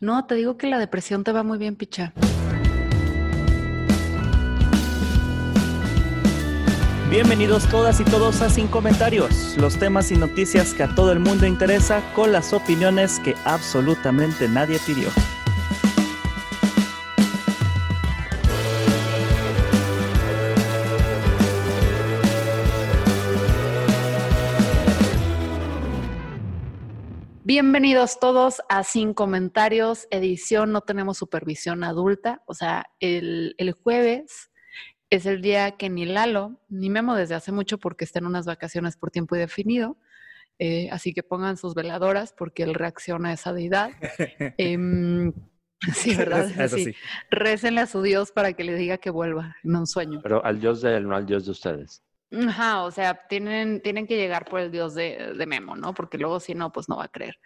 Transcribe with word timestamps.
No, 0.00 0.24
te 0.26 0.36
digo 0.36 0.56
que 0.56 0.68
la 0.68 0.78
depresión 0.78 1.24
te 1.24 1.32
va 1.32 1.42
muy 1.42 1.58
bien, 1.58 1.74
picha. 1.74 2.12
Bienvenidos 7.10 7.66
todas 7.68 7.98
y 8.00 8.04
todos 8.04 8.42
a 8.42 8.50
Sin 8.50 8.68
Comentarios, 8.68 9.56
los 9.56 9.78
temas 9.78 10.12
y 10.12 10.16
noticias 10.16 10.74
que 10.74 10.82
a 10.82 10.94
todo 10.94 11.10
el 11.10 11.20
mundo 11.20 11.46
interesa 11.46 12.02
con 12.14 12.32
las 12.32 12.52
opiniones 12.52 13.18
que 13.20 13.34
absolutamente 13.44 14.46
nadie 14.46 14.78
pidió. 14.86 15.08
Bienvenidos 27.60 28.20
todos 28.20 28.62
a 28.68 28.84
Sin 28.84 29.14
Comentarios, 29.14 30.06
edición 30.12 30.70
No 30.70 30.80
tenemos 30.82 31.18
supervisión 31.18 31.82
adulta. 31.82 32.40
O 32.46 32.54
sea, 32.54 32.86
el, 33.00 33.56
el 33.58 33.72
jueves 33.72 34.52
es 35.10 35.26
el 35.26 35.42
día 35.42 35.72
que 35.72 35.90
ni 35.90 36.06
Lalo 36.06 36.60
ni 36.68 36.88
Memo 36.88 37.16
desde 37.16 37.34
hace 37.34 37.50
mucho 37.50 37.78
porque 37.78 38.04
está 38.04 38.20
en 38.20 38.26
unas 38.26 38.46
vacaciones 38.46 38.96
por 38.96 39.10
tiempo 39.10 39.34
indefinido. 39.34 39.98
Eh, 40.60 40.88
así 40.92 41.12
que 41.12 41.24
pongan 41.24 41.56
sus 41.56 41.74
veladoras 41.74 42.32
porque 42.32 42.62
él 42.62 42.74
reacciona 42.74 43.30
a 43.30 43.32
esa 43.32 43.52
deidad. 43.52 43.90
Em, 44.56 45.32
sí, 45.94 46.14
¿verdad? 46.14 46.48
Eso 46.60 46.76
Sí. 46.76 46.84
sí. 46.84 46.94
Récenle 47.28 47.80
a 47.80 47.86
su 47.86 48.02
Dios 48.02 48.30
para 48.30 48.52
que 48.52 48.62
le 48.62 48.76
diga 48.76 48.98
que 48.98 49.10
vuelva 49.10 49.56
en 49.64 49.74
un 49.74 49.88
sueño. 49.88 50.20
Pero 50.22 50.44
al 50.44 50.60
dios 50.60 50.80
de 50.80 50.96
él, 50.96 51.08
no 51.08 51.16
al 51.16 51.26
dios 51.26 51.44
de 51.44 51.50
ustedes. 51.50 52.04
Ajá, 52.30 52.84
o 52.84 52.90
sea, 52.90 53.26
tienen, 53.28 53.80
tienen 53.80 54.06
que 54.06 54.16
llegar 54.16 54.44
por 54.44 54.60
el 54.60 54.70
dios 54.70 54.94
de, 54.94 55.34
de 55.36 55.46
Memo, 55.46 55.76
¿no? 55.76 55.94
Porque 55.94 56.18
luego 56.18 56.40
si 56.40 56.54
no, 56.54 56.70
pues 56.70 56.88
no 56.88 56.96
va 56.96 57.04
a 57.04 57.08
creer. 57.08 57.38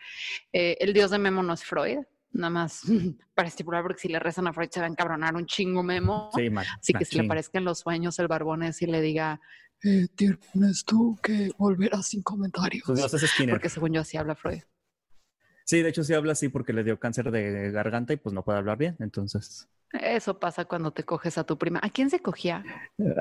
Eh, 0.53 0.77
el 0.81 0.93
dios 0.93 1.11
de 1.11 1.19
Memo 1.19 1.43
no 1.43 1.53
es 1.53 1.65
Freud, 1.65 1.99
nada 2.33 2.51
más 2.51 2.83
para 3.35 3.49
estipular, 3.49 3.83
porque 3.83 4.01
si 4.01 4.09
le 4.09 4.19
rezan 4.19 4.49
a 4.49 4.53
Freud 4.53 4.71
se 4.71 4.81
va 4.81 4.87
a 4.87 4.89
encabronar 4.89 5.37
un 5.37 5.47
chingo 5.47 5.83
Memo. 5.83 6.31
Sí, 6.35 6.51
man. 6.51 6.67
Así 6.81 6.93
que 6.93 7.05
si 7.05 7.17
le 7.17 7.23
machín. 7.23 7.31
aparezca 7.31 7.59
en 7.59 7.65
los 7.65 7.79
sueños 7.79 8.19
el 8.19 8.29
barbón 8.29 8.65
es 8.65 8.83
y 8.83 8.87
le 8.87 9.01
diga, 9.01 9.41
eh, 9.85 10.09
tienes 10.15 10.85
tú 10.85 11.19
que 11.23 11.51
volver 11.59 11.95
sin 12.03 12.23
comentarios. 12.23 12.85
Su 12.85 12.95
dios 12.95 13.13
es 13.15 13.31
Skinner. 13.31 13.55
Porque 13.55 13.69
según 13.69 13.93
yo 13.93 14.01
así 14.01 14.17
habla 14.17 14.35
Freud. 14.35 14.63
Sí, 15.65 15.81
de 15.81 15.89
hecho 15.89 16.03
sí 16.03 16.13
habla 16.13 16.33
así 16.33 16.49
porque 16.49 16.73
le 16.73 16.83
dio 16.83 16.99
cáncer 16.99 17.31
de 17.31 17.71
garganta 17.71 18.13
y 18.13 18.17
pues 18.17 18.33
no 18.33 18.45
puede 18.45 18.59
hablar 18.59 18.79
bien. 18.79 18.97
Entonces, 18.99 19.69
Eso 20.01 20.39
pasa 20.39 20.65
cuando 20.65 20.91
te 20.91 21.05
coges 21.05 21.39
a 21.39 21.45
tu 21.45 21.59
prima. 21.59 21.81
¿A 21.83 21.91
quién 21.91 22.11
se 22.11 22.21
cogía? 22.21 22.65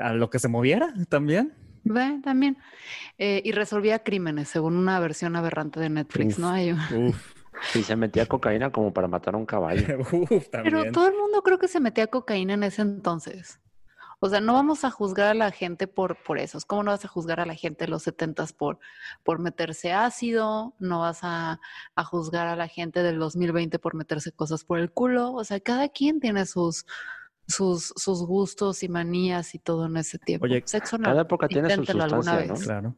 a 0.00 0.12
lo 0.14 0.30
que 0.30 0.38
se 0.38 0.48
moviera 0.48 0.92
también. 1.08 1.54
Ve, 1.84 2.20
también. 2.22 2.56
Eh, 3.18 3.42
y 3.44 3.52
resolvía 3.52 4.00
crímenes, 4.00 4.48
según 4.48 4.76
una 4.76 5.00
versión 5.00 5.36
aberrante 5.36 5.80
de 5.80 5.90
Netflix, 5.90 6.34
Uf. 6.34 6.38
¿no? 6.38 6.50
Hay 6.50 6.72
Uf, 6.72 7.34
Y 7.74 7.82
se 7.82 7.96
metía 7.96 8.26
cocaína 8.26 8.70
como 8.70 8.92
para 8.92 9.08
matar 9.08 9.34
a 9.34 9.38
un 9.38 9.46
caballo. 9.46 9.98
uf, 10.12 10.48
también. 10.48 10.76
Pero 10.76 10.92
todo 10.92 11.08
el 11.08 11.14
mundo 11.16 11.42
creo 11.42 11.58
que 11.58 11.68
se 11.68 11.80
metía 11.80 12.06
cocaína 12.06 12.54
en 12.54 12.62
ese 12.62 12.82
entonces. 12.82 13.58
O 14.24 14.28
sea, 14.28 14.40
no 14.40 14.52
vamos 14.52 14.84
a 14.84 14.90
juzgar 14.92 15.26
a 15.26 15.34
la 15.34 15.50
gente 15.50 15.88
por, 15.88 16.16
por 16.22 16.38
eso. 16.38 16.56
Es 16.56 16.64
como 16.64 16.84
no 16.84 16.92
vas 16.92 17.04
a 17.04 17.08
juzgar 17.08 17.40
a 17.40 17.44
la 17.44 17.56
gente 17.56 17.86
de 17.86 17.90
los 17.90 18.04
setentas 18.04 18.52
por, 18.52 18.78
por 19.24 19.40
meterse 19.40 19.92
ácido, 19.92 20.76
no 20.78 21.00
vas 21.00 21.24
a, 21.24 21.58
a 21.96 22.04
juzgar 22.04 22.46
a 22.46 22.54
la 22.54 22.68
gente 22.68 23.02
del 23.02 23.18
2020 23.18 23.80
por 23.80 23.96
meterse 23.96 24.30
cosas 24.30 24.62
por 24.62 24.78
el 24.78 24.92
culo. 24.92 25.32
O 25.32 25.42
sea, 25.42 25.58
cada 25.58 25.88
quien 25.88 26.20
tiene 26.20 26.46
sus, 26.46 26.86
sus, 27.48 27.92
sus 27.96 28.24
gustos 28.24 28.84
y 28.84 28.88
manías 28.88 29.56
y 29.56 29.58
todo 29.58 29.86
en 29.86 29.96
ese 29.96 30.20
tiempo. 30.20 30.44
Oye, 30.44 30.62
Sexo 30.66 30.98
no. 30.98 31.04
Cada 31.04 31.22
época 31.22 31.48
tiene 31.48 31.74
su 31.74 31.80
alguna 31.80 32.08
sustancia, 32.08 32.46
¿no? 32.46 32.54
vez. 32.54 32.62
Claro. 32.62 32.96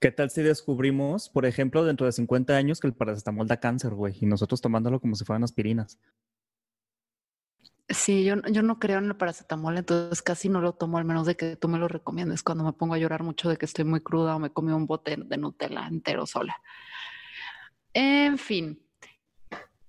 ¿Qué 0.00 0.10
tal 0.10 0.30
si 0.30 0.42
descubrimos, 0.42 1.28
por 1.28 1.46
ejemplo, 1.46 1.84
dentro 1.84 2.04
de 2.04 2.10
50 2.10 2.56
años 2.56 2.80
que 2.80 2.88
el 2.88 2.94
paracetamol 2.94 3.46
da 3.46 3.58
cáncer, 3.58 3.94
güey? 3.94 4.16
Y 4.20 4.26
nosotros 4.26 4.60
tomándolo 4.60 4.98
como 4.98 5.14
si 5.14 5.24
fueran 5.24 5.44
aspirinas. 5.44 6.00
Sí, 7.88 8.24
yo, 8.24 8.36
yo 8.50 8.62
no 8.62 8.78
creo 8.78 8.98
en 8.98 9.06
el 9.06 9.16
paracetamol, 9.16 9.76
entonces 9.76 10.22
casi 10.22 10.48
no 10.48 10.60
lo 10.60 10.72
tomo, 10.72 10.98
al 10.98 11.04
menos 11.04 11.26
de 11.26 11.36
que 11.36 11.56
tú 11.56 11.68
me 11.68 11.78
lo 11.78 11.88
recomiendes 11.88 12.42
cuando 12.42 12.64
me 12.64 12.72
pongo 12.72 12.94
a 12.94 12.98
llorar 12.98 13.22
mucho 13.22 13.48
de 13.48 13.56
que 13.56 13.66
estoy 13.66 13.84
muy 13.84 14.00
cruda 14.00 14.36
o 14.36 14.38
me 14.38 14.50
comí 14.50 14.72
un 14.72 14.86
bote 14.86 15.16
de 15.16 15.36
Nutella 15.36 15.86
entero 15.88 16.26
sola. 16.26 16.56
En 17.92 18.38
fin, 18.38 18.80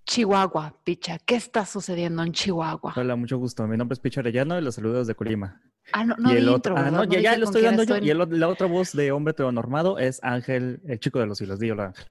Chihuahua, 0.06 0.76
picha, 0.84 1.18
¿qué 1.20 1.36
está 1.36 1.66
sucediendo 1.66 2.24
en 2.24 2.34
Chihuahua? 2.34 2.94
Hola, 2.96 3.16
mucho 3.16 3.38
gusto. 3.38 3.66
Mi 3.68 3.78
nombre 3.78 3.94
es 3.94 4.00
Picho 4.00 4.20
Arellano 4.20 4.60
y 4.60 4.62
los 4.62 4.76
saludos 4.76 5.08
de 5.08 5.16
Colima. 5.16 5.62
Ah, 5.94 6.04
no, 6.04 6.16
no 6.18 6.34
y 6.34 6.38
el 6.38 6.50
intro, 6.50 6.74
otro, 6.74 6.78
ah, 6.78 6.92
no, 6.92 7.04
ya, 7.06 7.22
ya 7.22 7.38
lo 7.38 7.46
estoy 7.46 7.62
dando 7.62 7.84
yo. 7.84 7.96
estoy. 7.96 8.08
Y 8.08 8.12
el 8.12 8.40
la 8.40 8.48
otra 8.50 8.68
voz 8.68 8.92
de 8.92 9.12
hombre 9.12 9.34
normado 9.52 10.00
es 10.00 10.22
Ángel, 10.24 10.82
el 10.86 11.00
chico 11.00 11.20
de 11.20 11.28
los 11.28 11.40
hilos. 11.40 11.60
Di 11.60 11.72
hola, 11.72 11.86
Ángel. 11.86 12.06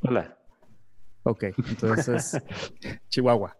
Hola. 0.00 0.38
Ok, 1.22 1.44
entonces, 1.56 2.38
Chihuahua. 3.08 3.56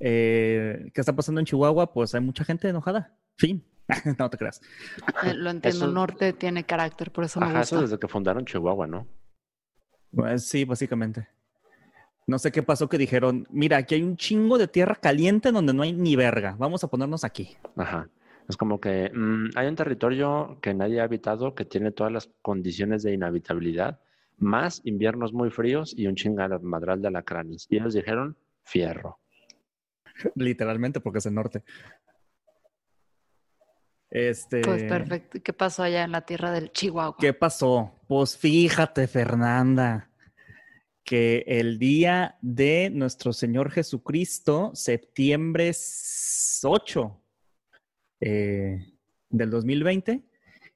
Eh, 0.00 0.90
¿Qué 0.92 1.00
está 1.00 1.14
pasando 1.14 1.40
en 1.40 1.46
Chihuahua? 1.46 1.92
Pues 1.92 2.14
hay 2.14 2.20
mucha 2.20 2.44
gente 2.44 2.68
enojada. 2.68 3.16
Fin. 3.36 3.64
no 4.18 4.30
te 4.30 4.38
creas. 4.38 4.60
Eh, 5.24 5.34
lo 5.34 5.50
entiendo, 5.50 5.84
Eso- 5.84 5.92
Norte 5.92 6.32
tiene 6.32 6.64
carácter, 6.64 7.10
por 7.10 7.24
eso 7.24 7.40
me 7.40 7.46
Ajá, 7.46 7.60
eso 7.62 7.76
gusta. 7.76 7.82
desde 7.82 7.98
que 7.98 8.08
fundaron 8.08 8.44
Chihuahua, 8.44 8.86
¿no? 8.86 9.06
Pues 10.10 10.44
sí, 10.46 10.64
básicamente. 10.64 11.28
No 12.26 12.38
sé 12.38 12.50
qué 12.52 12.62
pasó 12.62 12.88
que 12.88 12.96
dijeron, 12.96 13.46
mira, 13.50 13.76
aquí 13.76 13.96
hay 13.96 14.02
un 14.02 14.16
chingo 14.16 14.56
de 14.56 14.68
tierra 14.68 14.94
caliente 14.94 15.52
donde 15.52 15.74
no 15.74 15.82
hay 15.82 15.92
ni 15.92 16.16
verga. 16.16 16.56
Vamos 16.58 16.82
a 16.82 16.88
ponernos 16.88 17.22
aquí. 17.24 17.56
Ajá. 17.76 18.08
Es 18.48 18.56
como 18.56 18.80
que 18.80 19.10
mm, 19.14 19.50
hay 19.56 19.66
un 19.68 19.74
territorio 19.76 20.58
que 20.62 20.72
nadie 20.72 21.00
ha 21.00 21.04
habitado 21.04 21.54
que 21.54 21.64
tiene 21.66 21.90
todas 21.90 22.12
las 22.12 22.30
condiciones 22.40 23.02
de 23.02 23.12
inhabitabilidad, 23.12 24.00
más 24.38 24.80
inviernos 24.84 25.32
muy 25.34 25.50
fríos 25.50 25.94
y 25.96 26.06
un 26.06 26.14
chingal 26.14 26.58
madral 26.62 27.02
de 27.02 27.08
alacranes. 27.08 27.66
Y 27.68 27.76
ellos 27.76 27.92
dijeron, 27.94 28.36
fierro. 28.62 29.18
Literalmente, 30.34 31.00
porque 31.00 31.18
es 31.18 31.26
el 31.26 31.34
norte. 31.34 31.62
Este. 34.10 34.60
Pues 34.62 34.84
perfecto. 34.84 35.42
¿Qué 35.42 35.52
pasó 35.52 35.82
allá 35.82 36.04
en 36.04 36.12
la 36.12 36.24
tierra 36.24 36.52
del 36.52 36.70
Chihuahua? 36.72 37.16
¿Qué 37.18 37.32
pasó? 37.32 38.00
Pues 38.06 38.36
fíjate, 38.36 39.08
Fernanda, 39.08 40.08
que 41.02 41.44
el 41.46 41.78
día 41.78 42.38
de 42.40 42.90
nuestro 42.90 43.32
Señor 43.32 43.70
Jesucristo, 43.70 44.70
septiembre 44.74 45.72
8 46.62 47.22
eh, 48.20 48.94
del 49.28 49.50
2020, 49.50 50.22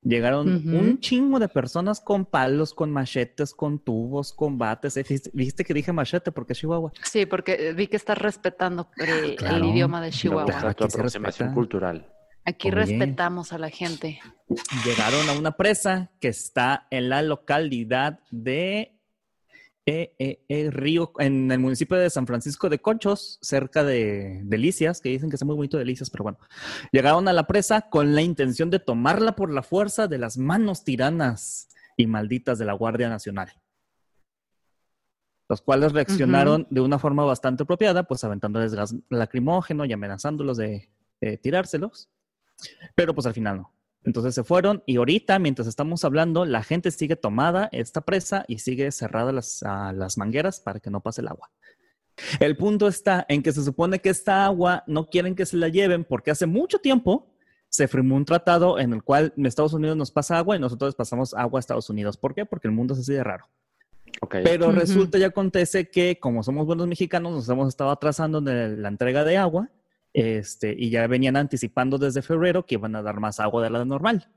llegaron 0.02 0.68
un 0.68 1.00
chingo 1.00 1.38
de 1.38 1.48
personas 1.48 2.00
con 2.00 2.24
palos, 2.24 2.74
con 2.74 2.90
machetes, 2.90 3.52
con 3.54 3.78
tubos, 3.78 4.32
con 4.32 4.58
bates. 4.58 4.96
Eh, 4.96 5.04
Viste, 5.32 5.64
que 5.64 5.74
dije 5.74 5.92
machete 5.92 6.32
porque 6.32 6.52
es 6.52 6.58
Chihuahua. 6.60 6.92
Sí, 7.02 7.26
porque 7.26 7.72
vi 7.74 7.86
que 7.86 7.96
estás 7.96 8.18
respetando 8.18 8.88
el, 8.96 9.08
el 9.08 9.36
claro. 9.36 9.64
idioma 9.64 10.00
de 10.00 10.10
Chihuahua. 10.10 10.44
gusta 10.44 10.74
tu 10.74 10.84
aproximación 10.84 11.48
respeta. 11.48 11.54
cultural. 11.54 12.12
Aquí 12.44 12.68
Oye. 12.68 12.76
respetamos 12.76 13.52
a 13.52 13.58
la 13.58 13.68
gente. 13.70 14.20
llegaron 14.84 15.28
a 15.28 15.32
una 15.38 15.52
presa 15.52 16.10
que 16.20 16.28
está 16.28 16.86
en 16.90 17.10
la 17.10 17.20
localidad 17.22 18.20
de 18.30 18.97
eh, 19.90 20.14
eh, 20.18 20.44
eh, 20.50 20.70
Río, 20.70 21.12
en 21.18 21.50
el 21.50 21.60
municipio 21.60 21.96
de 21.96 22.10
San 22.10 22.26
Francisco 22.26 22.68
de 22.68 22.78
Conchos, 22.78 23.38
cerca 23.40 23.84
de 23.84 24.42
Delicias, 24.44 25.00
que 25.00 25.08
dicen 25.08 25.30
que 25.30 25.36
está 25.36 25.46
muy 25.46 25.56
bonito 25.56 25.78
Delicias, 25.78 26.10
pero 26.10 26.24
bueno. 26.24 26.38
Llegaron 26.92 27.26
a 27.26 27.32
la 27.32 27.46
presa 27.46 27.88
con 27.88 28.14
la 28.14 28.20
intención 28.20 28.68
de 28.68 28.80
tomarla 28.80 29.34
por 29.34 29.50
la 29.50 29.62
fuerza 29.62 30.06
de 30.06 30.18
las 30.18 30.36
manos 30.36 30.84
tiranas 30.84 31.70
y 31.96 32.06
malditas 32.06 32.58
de 32.58 32.66
la 32.66 32.74
Guardia 32.74 33.08
Nacional. 33.08 33.50
Los 35.48 35.62
cuales 35.62 35.92
reaccionaron 35.92 36.66
de 36.68 36.82
una 36.82 36.98
forma 36.98 37.24
bastante 37.24 37.62
apropiada, 37.62 38.02
pues 38.02 38.22
aventándoles 38.24 38.74
gas 38.74 38.94
lacrimógeno 39.08 39.86
y 39.86 39.92
amenazándolos 39.94 40.58
de 40.58 40.90
tirárselos. 41.40 42.10
Pero 42.94 43.14
pues 43.14 43.26
al 43.26 43.32
final 43.32 43.56
no. 43.56 43.77
Entonces 44.08 44.34
se 44.34 44.42
fueron 44.42 44.82
y 44.86 44.96
ahorita, 44.96 45.38
mientras 45.38 45.68
estamos 45.68 46.02
hablando, 46.02 46.46
la 46.46 46.62
gente 46.62 46.90
sigue 46.90 47.14
tomada 47.14 47.68
esta 47.72 48.00
presa 48.00 48.46
y 48.48 48.58
sigue 48.60 48.90
cerrada 48.90 49.32
las, 49.32 49.60
las 49.62 50.16
mangueras 50.16 50.60
para 50.60 50.80
que 50.80 50.88
no 50.88 51.00
pase 51.02 51.20
el 51.20 51.28
agua. 51.28 51.50
El 52.40 52.56
punto 52.56 52.88
está 52.88 53.26
en 53.28 53.42
que 53.42 53.52
se 53.52 53.62
supone 53.62 53.98
que 53.98 54.08
esta 54.08 54.46
agua 54.46 54.82
no 54.86 55.10
quieren 55.10 55.34
que 55.34 55.44
se 55.44 55.58
la 55.58 55.68
lleven 55.68 56.04
porque 56.04 56.30
hace 56.30 56.46
mucho 56.46 56.78
tiempo 56.78 57.30
se 57.68 57.86
firmó 57.86 58.16
un 58.16 58.24
tratado 58.24 58.78
en 58.78 58.94
el 58.94 59.02
cual 59.02 59.34
Estados 59.36 59.74
Unidos 59.74 59.94
nos 59.94 60.10
pasa 60.10 60.38
agua 60.38 60.56
y 60.56 60.58
nosotros 60.58 60.94
pasamos 60.94 61.34
agua 61.34 61.58
a 61.58 61.60
Estados 61.60 61.90
Unidos. 61.90 62.16
¿Por 62.16 62.34
qué? 62.34 62.46
Porque 62.46 62.66
el 62.66 62.72
mundo 62.72 62.94
es 62.94 63.00
así 63.00 63.12
de 63.12 63.22
raro. 63.22 63.44
Pero 64.42 64.72
resulta 64.72 65.18
y 65.18 65.24
acontece 65.24 65.90
que 65.90 66.18
como 66.18 66.42
somos 66.42 66.64
buenos 66.64 66.86
mexicanos, 66.88 67.30
nos 67.34 67.48
hemos 67.50 67.68
estado 67.68 67.90
atrasando 67.90 68.38
en 68.38 68.48
el- 68.48 68.82
la 68.82 68.88
entrega 68.88 69.22
de 69.22 69.36
agua 69.36 69.68
este, 70.12 70.74
y 70.76 70.90
ya 70.90 71.06
venían 71.06 71.36
anticipando 71.36 71.98
desde 71.98 72.22
febrero 72.22 72.66
que 72.66 72.76
iban 72.76 72.96
a 72.96 73.02
dar 73.02 73.20
más 73.20 73.40
agua 73.40 73.62
de 73.62 73.70
la 73.70 73.84
normal. 73.84 74.30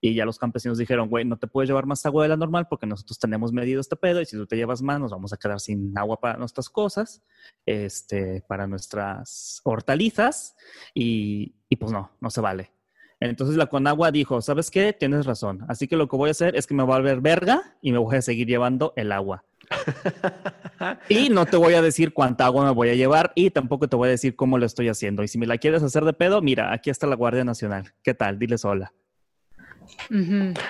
Y 0.00 0.14
ya 0.14 0.24
los 0.26 0.38
campesinos 0.38 0.78
dijeron, 0.78 1.08
güey, 1.08 1.24
no 1.24 1.38
te 1.38 1.46
puedes 1.46 1.68
llevar 1.68 1.86
más 1.86 2.04
agua 2.04 2.22
de 2.22 2.28
la 2.28 2.36
normal 2.36 2.66
porque 2.68 2.86
nosotros 2.86 3.18
tenemos 3.18 3.52
medido 3.52 3.80
este 3.80 3.96
pedo 3.96 4.20
y 4.20 4.26
si 4.26 4.36
tú 4.36 4.46
te 4.46 4.56
llevas 4.56 4.82
más 4.82 5.00
nos 5.00 5.10
vamos 5.10 5.32
a 5.32 5.38
quedar 5.38 5.58
sin 5.58 5.96
agua 5.96 6.20
para 6.20 6.36
nuestras 6.36 6.68
cosas, 6.68 7.22
este, 7.64 8.44
para 8.46 8.66
nuestras 8.66 9.62
hortalizas 9.64 10.54
y, 10.94 11.54
y 11.68 11.76
pues 11.76 11.92
no, 11.92 12.10
no 12.20 12.30
se 12.30 12.40
vale. 12.40 12.72
Entonces 13.20 13.56
la 13.56 13.66
Conagua 13.66 14.10
dijo, 14.10 14.42
¿sabes 14.42 14.70
qué? 14.70 14.92
Tienes 14.92 15.24
razón. 15.24 15.64
Así 15.68 15.88
que 15.88 15.96
lo 15.96 16.08
que 16.08 16.16
voy 16.16 16.28
a 16.28 16.32
hacer 16.32 16.54
es 16.54 16.66
que 16.66 16.74
me 16.74 16.82
voy 16.82 16.94
a 16.94 16.98
volver 16.98 17.20
verga 17.20 17.76
y 17.80 17.92
me 17.92 17.98
voy 17.98 18.16
a 18.16 18.22
seguir 18.22 18.46
llevando 18.46 18.92
el 18.96 19.10
agua. 19.10 19.44
Y 21.08 21.30
no 21.30 21.46
te 21.46 21.56
voy 21.56 21.74
a 21.74 21.82
decir 21.82 22.12
cuánta 22.12 22.44
agua 22.44 22.64
me 22.66 22.70
voy 22.72 22.90
a 22.90 22.94
llevar 22.94 23.32
y 23.34 23.50
tampoco 23.50 23.88
te 23.88 23.96
voy 23.96 24.08
a 24.08 24.10
decir 24.10 24.36
cómo 24.36 24.58
lo 24.58 24.66
estoy 24.66 24.88
haciendo. 24.88 25.22
Y 25.22 25.28
si 25.28 25.38
me 25.38 25.46
la 25.46 25.56
quieres 25.58 25.82
hacer 25.82 26.04
de 26.04 26.12
pedo, 26.12 26.42
mira, 26.42 26.72
aquí 26.72 26.90
está 26.90 27.06
la 27.06 27.16
Guardia 27.16 27.44
Nacional. 27.44 27.92
¿Qué 28.02 28.12
tal? 28.14 28.38
Diles 28.38 28.64
hola. 28.64 28.92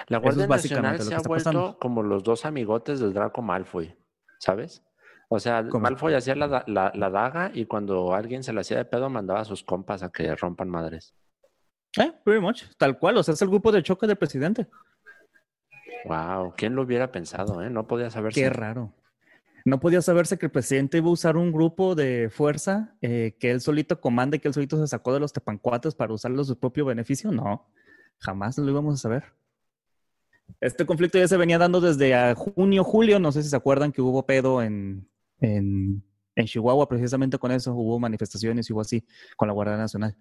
La 0.08 0.18
Guardia 0.18 0.44
es 0.44 0.48
básicamente 0.48 0.98
Nacional 0.98 0.98
lo 0.98 1.04
se 1.04 1.14
ha 1.14 1.16
está 1.16 1.28
vuelto 1.28 1.44
pasando. 1.50 1.78
como 1.80 2.02
los 2.02 2.22
dos 2.22 2.44
amigotes 2.46 3.00
del 3.00 3.12
Draco 3.12 3.42
Malfoy, 3.42 3.96
¿sabes? 4.38 4.82
O 5.28 5.40
sea, 5.40 5.66
¿Cómo? 5.68 5.82
Malfoy 5.82 6.14
hacía 6.14 6.36
la, 6.36 6.62
la- 6.68 6.92
la 6.94 7.10
daga 7.10 7.50
y 7.52 7.66
cuando 7.66 8.14
alguien 8.14 8.44
se 8.44 8.52
la 8.52 8.60
hacía 8.60 8.76
de 8.76 8.84
pedo 8.84 9.10
mandaba 9.10 9.40
a 9.40 9.44
sus 9.44 9.64
compas 9.64 10.02
a 10.04 10.10
que 10.10 10.34
rompan 10.36 10.68
madres. 10.68 11.14
Eh, 11.98 12.12
pretty 12.24 12.40
much. 12.40 12.62
Tal 12.78 12.98
cual. 12.98 13.16
O 13.16 13.22
sea, 13.22 13.34
es 13.34 13.42
el 13.42 13.48
grupo 13.48 13.72
de 13.72 13.82
choque 13.82 14.06
del 14.06 14.16
presidente. 14.16 14.68
Wow, 16.06 16.54
¿quién 16.56 16.74
lo 16.74 16.82
hubiera 16.82 17.10
pensado, 17.10 17.62
eh? 17.62 17.70
No 17.70 17.86
podía 17.86 18.10
saberse. 18.10 18.40
Qué 18.40 18.50
raro. 18.50 18.92
No 19.64 19.80
podía 19.80 20.00
saberse 20.00 20.38
que 20.38 20.46
el 20.46 20.52
presidente 20.52 20.98
iba 20.98 21.08
a 21.08 21.12
usar 21.12 21.36
un 21.36 21.50
grupo 21.50 21.96
de 21.96 22.30
fuerza 22.30 22.94
eh, 23.02 23.36
que 23.40 23.50
él 23.50 23.60
solito 23.60 24.00
comanda 24.00 24.36
y 24.36 24.38
que 24.38 24.46
él 24.46 24.54
solito 24.54 24.78
se 24.78 24.86
sacó 24.86 25.12
de 25.12 25.18
los 25.18 25.32
tepancuates 25.32 25.96
para 25.96 26.12
usarlo 26.12 26.42
a 26.42 26.44
su 26.44 26.56
propio 26.56 26.84
beneficio. 26.84 27.32
No, 27.32 27.68
jamás 28.18 28.56
lo 28.58 28.70
íbamos 28.70 28.94
a 28.94 28.98
saber. 28.98 29.24
Este 30.60 30.86
conflicto 30.86 31.18
ya 31.18 31.26
se 31.26 31.36
venía 31.36 31.58
dando 31.58 31.80
desde 31.80 32.34
junio, 32.34 32.84
julio. 32.84 33.18
No 33.18 33.32
sé 33.32 33.42
si 33.42 33.48
se 33.48 33.56
acuerdan 33.56 33.90
que 33.90 34.00
hubo 34.00 34.24
pedo 34.24 34.62
en, 34.62 35.08
en, 35.40 36.04
en 36.36 36.46
Chihuahua 36.46 36.88
precisamente 36.88 37.36
con 37.36 37.50
eso. 37.50 37.74
Hubo 37.74 37.98
manifestaciones 37.98 38.70
y 38.70 38.72
hubo 38.72 38.82
así 38.82 39.04
con 39.36 39.48
la 39.48 39.54
Guardia 39.54 39.76
Nacional. 39.76 40.16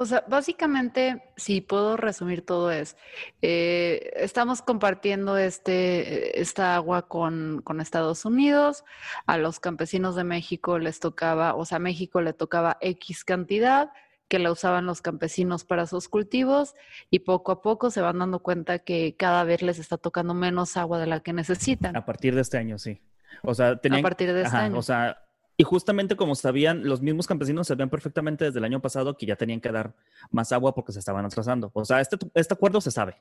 O 0.00 0.06
sea, 0.06 0.24
básicamente, 0.28 1.24
si 1.36 1.60
puedo 1.60 1.96
resumir 1.96 2.46
todo 2.46 2.70
es, 2.70 2.96
eh, 3.42 4.12
estamos 4.14 4.62
compartiendo 4.62 5.36
este, 5.36 6.40
esta 6.40 6.76
agua 6.76 7.08
con, 7.08 7.62
con 7.64 7.80
Estados 7.80 8.24
Unidos, 8.24 8.84
a 9.26 9.38
los 9.38 9.58
campesinos 9.58 10.14
de 10.14 10.22
México 10.22 10.78
les 10.78 11.00
tocaba, 11.00 11.56
o 11.56 11.64
sea, 11.64 11.76
a 11.76 11.80
México 11.80 12.20
le 12.20 12.32
tocaba 12.32 12.78
X 12.80 13.24
cantidad 13.24 13.90
que 14.28 14.38
la 14.38 14.52
usaban 14.52 14.86
los 14.86 15.02
campesinos 15.02 15.64
para 15.64 15.86
sus 15.86 16.08
cultivos 16.08 16.74
y 17.10 17.20
poco 17.20 17.50
a 17.50 17.62
poco 17.62 17.90
se 17.90 18.00
van 18.00 18.18
dando 18.18 18.38
cuenta 18.40 18.78
que 18.78 19.16
cada 19.16 19.42
vez 19.42 19.62
les 19.62 19.78
está 19.78 19.96
tocando 19.96 20.34
menos 20.34 20.76
agua 20.76 21.00
de 21.00 21.06
la 21.06 21.20
que 21.20 21.32
necesitan. 21.32 21.96
A 21.96 22.04
partir 22.04 22.34
de 22.34 22.42
este 22.42 22.58
año, 22.58 22.78
sí. 22.78 23.00
O 23.42 23.54
sea, 23.54 23.80
tenían, 23.80 24.00
A 24.00 24.02
partir 24.02 24.32
de 24.32 24.42
este 24.42 24.56
Ajá, 24.56 24.66
año. 24.66 24.78
O 24.78 24.82
sea, 24.82 25.27
y 25.60 25.64
justamente 25.64 26.14
como 26.14 26.36
sabían, 26.36 26.84
los 26.84 27.02
mismos 27.02 27.26
campesinos 27.26 27.66
sabían 27.66 27.90
perfectamente 27.90 28.44
desde 28.44 28.60
el 28.60 28.64
año 28.64 28.80
pasado 28.80 29.16
que 29.16 29.26
ya 29.26 29.34
tenían 29.34 29.60
que 29.60 29.72
dar 29.72 29.92
más 30.30 30.52
agua 30.52 30.72
porque 30.72 30.92
se 30.92 31.00
estaban 31.00 31.24
atrasando. 31.26 31.72
O 31.74 31.84
sea, 31.84 32.00
este, 32.00 32.16
este 32.34 32.54
acuerdo 32.54 32.80
se 32.80 32.92
sabe. 32.92 33.16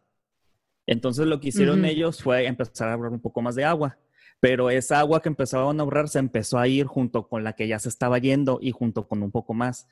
Entonces 0.85 1.25
lo 1.25 1.39
que 1.39 1.47
hicieron 1.47 1.83
ellos 1.83 2.21
fue 2.21 2.45
empezar 2.45 2.89
a 2.89 2.93
ahorrar 2.93 3.11
un 3.11 3.19
poco 3.19 3.41
más 3.41 3.55
de 3.55 3.65
agua. 3.65 3.97
Pero 4.39 4.69
esa 4.69 4.99
agua 4.99 5.19
que 5.19 5.29
empezaban 5.29 5.79
a 5.79 5.83
ahorrar 5.83 6.09
se 6.09 6.19
empezó 6.19 6.59
a 6.59 6.67
ir 6.67 6.85
junto 6.85 7.27
con 7.27 7.43
la 7.43 7.53
que 7.53 7.67
ya 7.67 7.79
se 7.79 7.89
estaba 7.89 8.19
yendo 8.19 8.59
y 8.61 8.71
junto 8.71 9.07
con 9.07 9.23
un 9.23 9.31
poco 9.31 9.55
más. 9.55 9.87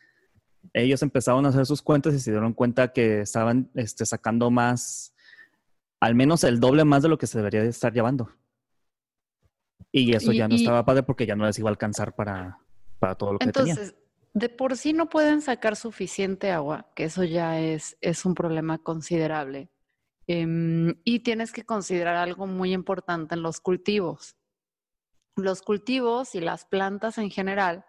Ellos 0.72 1.02
empezaron 1.02 1.48
a 1.48 1.50
hacer 1.50 1.66
sus 1.66 1.82
cuentas 1.82 2.14
y 2.14 2.20
se 2.20 2.30
dieron 2.30 2.54
cuenta 2.54 2.94
que 2.94 3.22
estaban 3.22 3.72
este, 3.74 4.06
sacando 4.06 4.52
más, 4.52 5.16
al 6.00 6.14
menos 6.14 6.44
el 6.44 6.60
doble 6.60 6.86
más 6.86 7.02
de 7.02 7.10
lo 7.10 7.18
que 7.18 7.26
se 7.26 7.40
debería 7.40 7.64
de 7.64 7.70
estar 7.70 7.92
llevando. 7.92 8.30
Y 9.92 10.14
eso 10.14 10.32
Y- 10.32 10.38
ya 10.38 10.48
no 10.48 10.56
y- 10.56 10.60
estaba 10.60 10.86
padre 10.86 11.04
porque 11.04 11.26
ya 11.26 11.36
no 11.36 11.46
les 11.46 11.58
iba 11.60 11.70
a 11.70 11.72
alcanzar 11.72 12.14
para, 12.16 12.60
para 13.00 13.16
todo 13.16 13.34
lo 13.34 13.40
que 13.40 13.52
tenían. 13.52 13.78
Entonces, 13.78 13.96
de 14.34 14.50
por 14.50 14.76
sí 14.78 14.94
no 14.94 15.08
pueden 15.10 15.42
sacar 15.42 15.76
suficiente 15.76 16.52
agua, 16.52 16.92
que 16.96 17.06
eso 17.06 17.24
ya 17.24 17.60
es, 17.60 17.98
es 18.02 18.26
un 18.26 18.36
problema 18.36 18.78
considerable. 18.80 19.70
Em, 20.28 20.96
y 21.04 21.20
tienes 21.20 21.52
que 21.52 21.64
considerar 21.66 22.16
algo 22.16 22.48
muy 22.48 22.74
importante 22.74 23.36
en 23.36 23.44
los 23.44 23.62
cultivos. 23.62 24.36
Los 25.36 25.62
cultivos 25.62 26.34
y 26.36 26.42
las 26.42 26.66
plantas 26.66 27.18
en 27.18 27.30
general, 27.30 27.86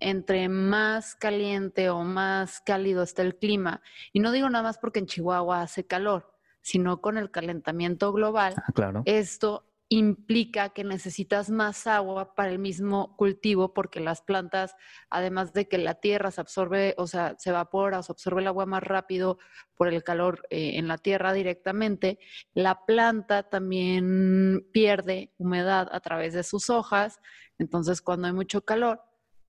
entre 0.00 0.48
más 0.48 1.14
caliente 1.14 1.90
o 1.90 2.02
más 2.02 2.60
cálido 2.60 3.02
está 3.02 3.22
el 3.22 3.36
clima, 3.36 3.82
y 4.12 4.20
no 4.20 4.32
digo 4.32 4.48
nada 4.50 4.64
más 4.64 4.78
porque 4.78 4.98
en 4.98 5.06
Chihuahua 5.06 5.62
hace 5.62 5.86
calor, 5.86 6.34
sino 6.60 7.00
con 7.00 7.16
el 7.18 7.30
calentamiento 7.30 8.12
global, 8.12 8.54
Ah, 8.56 8.72
claro. 8.72 9.02
esto 9.06 9.64
implica 9.90 10.68
que 10.70 10.84
necesitas 10.84 11.48
más 11.48 11.86
agua 11.86 12.34
para 12.34 12.50
el 12.50 12.58
mismo 12.58 13.16
cultivo 13.16 13.72
porque 13.72 14.00
las 14.00 14.20
plantas, 14.20 14.74
además 15.08 15.54
de 15.54 15.66
que 15.66 15.78
la 15.78 15.94
tierra 15.94 16.30
se 16.30 16.42
absorbe, 16.42 16.94
o 16.98 17.06
sea, 17.06 17.36
se 17.38 17.50
evapora 17.50 17.98
o 17.98 18.02
se 18.02 18.12
absorbe 18.12 18.42
el 18.42 18.48
agua 18.48 18.66
más 18.66 18.82
rápido 18.82 19.38
por 19.74 19.88
el 19.88 20.04
calor 20.04 20.46
eh, 20.50 20.72
en 20.74 20.88
la 20.88 20.98
tierra 20.98 21.32
directamente, 21.32 22.18
la 22.52 22.84
planta 22.84 23.48
también 23.48 24.66
pierde 24.72 25.32
humedad 25.38 25.88
a 25.90 26.00
través 26.00 26.34
de 26.34 26.42
sus 26.42 26.68
hojas. 26.68 27.18
Entonces, 27.58 28.02
cuando 28.02 28.26
hay 28.26 28.34
mucho 28.34 28.62
calor, 28.62 29.00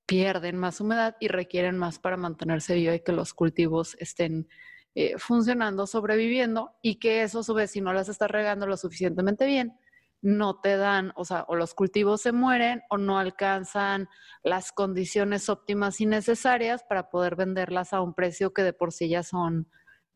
pierden 0.06 0.58
más 0.58 0.80
humedad 0.80 1.18
y 1.20 1.28
requieren 1.28 1.78
más 1.78 2.00
para 2.00 2.18
mantenerse 2.18 2.76
viva 2.76 2.96
y 2.96 3.02
que 3.02 3.12
los 3.12 3.34
cultivos 3.34 3.96
estén 4.00 4.48
eh, 4.96 5.18
funcionando, 5.18 5.86
sobreviviendo 5.86 6.72
y 6.82 6.96
que 6.96 7.24
eso 7.24 7.40
a 7.40 7.44
su 7.44 7.54
vez, 7.54 7.72
si 7.72 7.82
no 7.82 7.94
las 7.94 8.10
estás 8.10 8.32
regando 8.32 8.66
lo 8.66 8.78
suficientemente 8.78 9.46
bien, 9.46 9.78
no 10.22 10.60
te 10.60 10.78
dan, 10.78 11.14
o 11.16 11.26
sea, 11.26 11.46
o 11.48 11.56
los 11.56 11.74
cultivos 11.74 12.22
se 12.22 12.32
mueren 12.32 12.82
o 12.90 12.98
no 12.98 13.20
alcanzan 13.20 14.10
las 14.44 14.72
condiciones 14.72 15.50
óptimas 15.50 16.02
y 16.02 16.06
necesarias 16.06 16.84
para 16.88 17.10
poder 17.10 17.36
venderlas 17.36 17.94
a 17.94 18.02
un 18.02 18.14
precio 18.14 18.54
que 18.54 18.64
de 18.64 18.74
por 18.74 18.92
sí 18.92 19.10
ya 19.10 19.24
son 19.24 19.70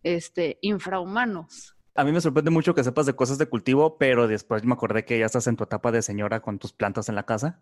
este, 0.03 0.57
infrahumanos. 0.61 1.75
A 1.95 2.03
mí 2.03 2.11
me 2.11 2.21
sorprende 2.21 2.51
mucho 2.51 2.73
que 2.73 2.83
sepas 2.83 3.05
de 3.05 3.15
cosas 3.15 3.37
de 3.37 3.47
cultivo, 3.47 3.97
pero 3.97 4.27
después 4.27 4.63
me 4.65 4.73
acordé 4.73 5.05
que 5.05 5.19
ya 5.19 5.25
estás 5.25 5.47
en 5.47 5.55
tu 5.55 5.63
etapa 5.63 5.91
de 5.91 6.01
señora 6.01 6.41
con 6.41 6.57
tus 6.57 6.73
plantas 6.73 7.07
en 7.07 7.15
la 7.15 7.23
casa. 7.23 7.61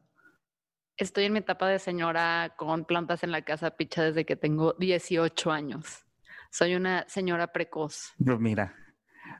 Estoy 0.97 1.25
en 1.25 1.33
mi 1.33 1.39
etapa 1.39 1.67
de 1.67 1.79
señora 1.79 2.53
con 2.57 2.85
plantas 2.85 3.23
en 3.23 3.31
la 3.31 3.43
casa 3.43 3.71
picha 3.71 4.03
desde 4.03 4.25
que 4.25 4.35
tengo 4.35 4.73
18 4.73 5.51
años. 5.51 6.05
Soy 6.51 6.75
una 6.75 7.05
señora 7.07 7.47
precoz. 7.47 8.13
Mira, 8.17 8.75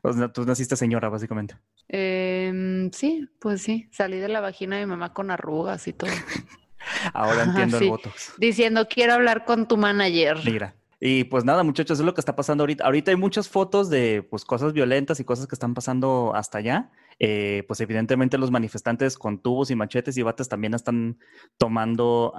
o 0.02 0.14
sea, 0.14 0.32
tú 0.32 0.44
naciste 0.46 0.76
señora, 0.76 1.10
básicamente. 1.10 1.56
Em, 1.94 2.90
sí, 2.92 3.28
pues 3.40 3.62
sí, 3.64 3.90
salí 3.92 4.18
de 4.18 4.30
la 4.30 4.40
vagina 4.40 4.78
de 4.78 4.86
mi 4.86 4.92
mamá 4.92 5.14
con 5.14 5.30
arrugas 5.30 5.88
y 5.90 5.94
todo. 5.94 6.10
Ahora 7.14 7.44
entiendo 7.44 7.78
sí. 7.78 7.84
el 7.84 7.90
Botox. 7.90 8.34
Diciendo, 8.38 8.88
quiero 8.90 9.14
hablar 9.14 9.44
con 9.44 9.68
tu 9.68 9.76
manager. 9.76 10.38
Mira. 10.46 10.74
Y 11.02 11.26
pues 11.26 11.44
nada, 11.44 11.64
muchachos, 11.64 12.00
es 12.00 12.06
lo 12.06 12.14
que 12.14 12.22
está 12.22 12.36
pasando 12.36 12.62
ahorita. 12.62 12.86
Ahorita 12.86 13.12
hay 13.12 13.18
muchas 13.18 13.50
fotos 13.50 13.90
de 13.90 14.26
pues 14.30 14.46
cosas 14.46 14.72
violentas 14.72 15.20
y 15.20 15.26
cosas 15.26 15.48
que 15.48 15.56
están 15.56 15.74
pasando 15.74 16.32
hasta 16.34 16.60
allá. 16.60 16.92
Eh, 17.20 17.66
pues 17.68 17.82
evidentemente 17.82 18.38
los 18.38 18.52
manifestantes 18.52 19.18
con 19.18 19.40
tubos 19.42 19.70
y 19.72 19.76
machetes 19.76 20.16
y 20.18 20.22
bates 20.22 20.48
también 20.48 20.76
están 20.76 21.18
tomando 21.58 22.34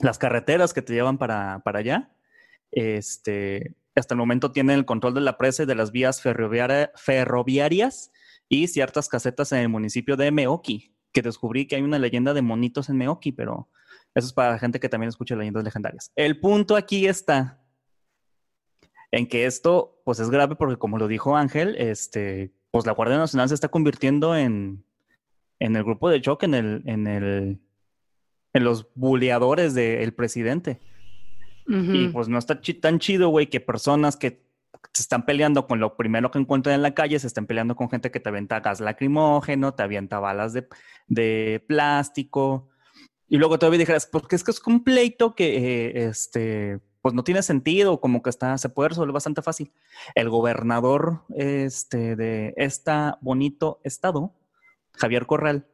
las 0.00 0.18
carreteras 0.18 0.72
que 0.72 0.80
te 0.80 0.92
llevan 0.94 1.18
para, 1.18 1.60
para 1.64 1.80
allá. 1.80 2.10
Este, 2.70 3.74
hasta 3.96 4.14
el 4.14 4.18
momento 4.18 4.52
tienen 4.52 4.78
el 4.78 4.84
control 4.84 5.14
de 5.14 5.20
la 5.20 5.36
presa 5.36 5.64
y 5.64 5.66
de 5.66 5.74
las 5.74 5.90
vías 5.90 6.22
ferroviaria- 6.22 6.92
ferroviarias 6.94 8.12
y 8.50 8.66
ciertas 8.66 9.08
casetas 9.08 9.52
en 9.52 9.60
el 9.60 9.68
municipio 9.70 10.16
de 10.16 10.30
Meoki, 10.30 10.92
que 11.12 11.22
descubrí 11.22 11.66
que 11.66 11.76
hay 11.76 11.82
una 11.82 11.98
leyenda 11.98 12.34
de 12.34 12.42
monitos 12.42 12.90
en 12.90 12.98
Meoki, 12.98 13.32
pero 13.32 13.70
eso 14.14 14.26
es 14.26 14.32
para 14.32 14.50
la 14.50 14.58
gente 14.58 14.80
que 14.80 14.88
también 14.88 15.08
escucha 15.08 15.36
leyendas 15.36 15.64
legendarias. 15.64 16.12
El 16.16 16.40
punto 16.40 16.76
aquí 16.76 17.06
está 17.06 17.62
en 19.12 19.28
que 19.28 19.46
esto, 19.46 20.02
pues 20.04 20.18
es 20.18 20.30
grave 20.30 20.56
porque 20.56 20.76
como 20.76 20.98
lo 20.98 21.06
dijo 21.06 21.36
Ángel, 21.36 21.76
este, 21.78 22.52
pues 22.72 22.86
la 22.86 22.92
Guardia 22.92 23.18
Nacional 23.18 23.48
se 23.48 23.54
está 23.54 23.68
convirtiendo 23.68 24.36
en, 24.36 24.84
en 25.60 25.76
el 25.76 25.84
grupo 25.84 26.10
de 26.10 26.20
choque, 26.20 26.46
en 26.46 26.54
el, 26.54 26.82
en 26.86 27.06
el, 27.06 27.60
en 28.52 28.64
los 28.64 28.88
buleadores 28.94 29.74
del 29.74 30.12
presidente. 30.12 30.80
Y 31.68 32.08
pues 32.08 32.26
no 32.26 32.36
está 32.36 32.60
tan 32.80 32.98
chido, 32.98 33.28
güey, 33.28 33.46
que 33.46 33.60
personas 33.60 34.16
que 34.16 34.42
se 34.92 35.02
están 35.02 35.24
peleando 35.24 35.66
con 35.66 35.80
lo 35.80 35.96
primero 35.96 36.30
que 36.30 36.38
encuentran 36.38 36.74
en 36.74 36.82
la 36.82 36.94
calle, 36.94 37.18
se 37.18 37.26
están 37.26 37.46
peleando 37.46 37.76
con 37.76 37.90
gente 37.90 38.10
que 38.10 38.20
te 38.20 38.28
avienta 38.28 38.60
gas 38.60 38.80
lacrimógeno, 38.80 39.74
te 39.74 39.82
avienta 39.82 40.18
balas 40.18 40.52
de, 40.52 40.68
de 41.08 41.64
plástico. 41.66 42.68
Y 43.28 43.38
luego 43.38 43.58
todavía 43.58 43.78
dijeras, 43.78 44.06
porque 44.06 44.36
es 44.36 44.44
que 44.44 44.50
es 44.50 44.60
un 44.66 44.82
pleito 44.82 45.34
que 45.34 45.56
eh, 45.56 46.08
este, 46.08 46.80
pues 47.00 47.14
no 47.14 47.24
tiene 47.24 47.42
sentido, 47.42 48.00
como 48.00 48.22
que 48.22 48.30
está, 48.30 48.58
se 48.58 48.68
puede 48.68 48.90
resolver 48.90 49.12
bastante 49.12 49.42
fácil. 49.42 49.72
El 50.14 50.28
gobernador 50.28 51.22
este, 51.34 52.16
de 52.16 52.54
este 52.56 52.92
bonito 53.20 53.80
estado 53.84 54.34
Javier 54.94 55.26
Corral. 55.26 55.66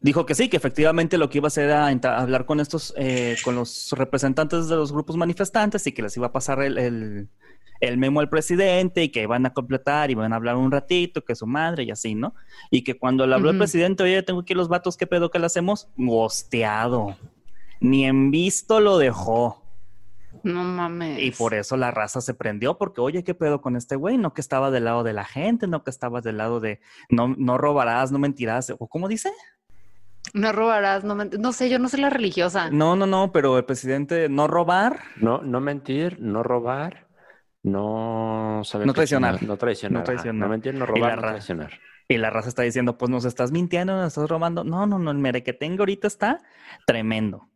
Dijo 0.00 0.26
que 0.26 0.34
sí, 0.34 0.48
que 0.48 0.56
efectivamente 0.56 1.18
lo 1.18 1.28
que 1.30 1.38
iba 1.38 1.46
a 1.46 1.48
hacer 1.48 1.64
era 1.64 1.86
hablar 1.88 2.46
con 2.46 2.60
estos, 2.60 2.94
eh, 2.96 3.36
con 3.44 3.54
los 3.54 3.92
representantes 3.92 4.68
de 4.68 4.76
los 4.76 4.92
grupos 4.92 5.16
manifestantes 5.16 5.86
y 5.86 5.92
que 5.92 6.02
les 6.02 6.16
iba 6.16 6.28
a 6.28 6.32
pasar 6.32 6.62
el, 6.62 6.78
el- 6.78 7.28
el 7.80 7.96
memo 7.96 8.20
al 8.20 8.28
presidente 8.28 9.02
y 9.02 9.08
que 9.08 9.22
iban 9.22 9.46
a 9.46 9.54
completar 9.54 10.10
y 10.10 10.12
iban 10.12 10.34
a 10.34 10.36
hablar 10.36 10.56
un 10.56 10.70
ratito, 10.70 11.24
que 11.24 11.34
su 11.34 11.46
madre 11.46 11.84
y 11.84 11.90
así, 11.90 12.14
¿no? 12.14 12.34
Y 12.70 12.84
que 12.84 12.98
cuando 12.98 13.26
le 13.26 13.34
habló 13.34 13.48
el 13.48 13.56
presidente, 13.56 14.02
oye, 14.02 14.22
tengo 14.22 14.40
aquí 14.40 14.52
los 14.52 14.68
vatos, 14.68 14.98
¿qué 14.98 15.06
pedo 15.06 15.30
que 15.30 15.38
le 15.38 15.46
hacemos? 15.46 15.88
Gosteado. 15.96 17.16
Ni 17.80 18.04
en 18.04 18.30
visto 18.30 18.80
lo 18.80 18.98
dejó. 18.98 19.62
No 20.42 20.62
mames. 20.62 21.22
Y 21.22 21.30
por 21.30 21.54
eso 21.54 21.78
la 21.78 21.90
raza 21.90 22.20
se 22.20 22.34
prendió, 22.34 22.76
porque 22.76 23.00
oye, 23.00 23.24
¿qué 23.24 23.32
pedo 23.34 23.62
con 23.62 23.76
este 23.76 23.96
güey? 23.96 24.18
No 24.18 24.34
que 24.34 24.42
estaba 24.42 24.70
del 24.70 24.84
lado 24.84 25.02
de 25.02 25.14
la 25.14 25.24
gente, 25.24 25.66
no 25.66 25.82
que 25.82 25.88
estabas 25.90 26.22
del 26.22 26.36
lado 26.36 26.60
de 26.60 26.80
no, 27.08 27.34
no 27.38 27.56
robarás, 27.56 28.12
no 28.12 28.18
mentirás, 28.18 28.74
o 28.78 28.88
cómo 28.88 29.08
dice. 29.08 29.32
No 30.32 30.52
robarás, 30.52 31.02
no, 31.04 31.14
no 31.16 31.52
sé, 31.52 31.68
yo 31.68 31.78
no 31.78 31.88
soy 31.88 32.00
la 32.00 32.10
religiosa. 32.10 32.70
No, 32.70 32.94
no, 32.96 33.06
no, 33.06 33.32
pero 33.32 33.56
el 33.58 33.64
presidente 33.64 34.28
no 34.28 34.46
robar, 34.46 35.00
No, 35.16 35.42
no 35.42 35.60
mentir, 35.60 36.18
no 36.20 36.42
robar, 36.42 37.06
no 37.62 38.62
saber 38.64 38.86
No 38.86 38.94
traicionar. 38.94 39.42
No 39.42 39.56
traicionar. 39.56 40.00
No 40.00 40.04
traicionar. 40.04 40.34
No 40.46 40.48
mentir, 40.48 40.74
no 40.74 40.86
robar, 40.86 41.16
no 41.16 41.22
ra- 41.22 41.28
traicionar. 41.30 41.70
y 42.08 42.16
la 42.18 42.30
raza 42.30 42.48
está 42.48 42.62
diciendo, 42.62 42.96
pues 42.98 43.10
nos 43.10 43.24
estás 43.24 43.52
mintiendo, 43.52 43.94
nos 43.96 44.08
estás 44.08 44.28
robando. 44.28 44.64
No, 44.64 44.86
no, 44.86 44.98
no, 44.98 45.10
el 45.10 45.18
mere 45.18 45.42
que 45.42 45.52
tengo 45.52 45.82
ahorita 45.82 46.06
está 46.06 46.40
tremendo. 46.86 47.48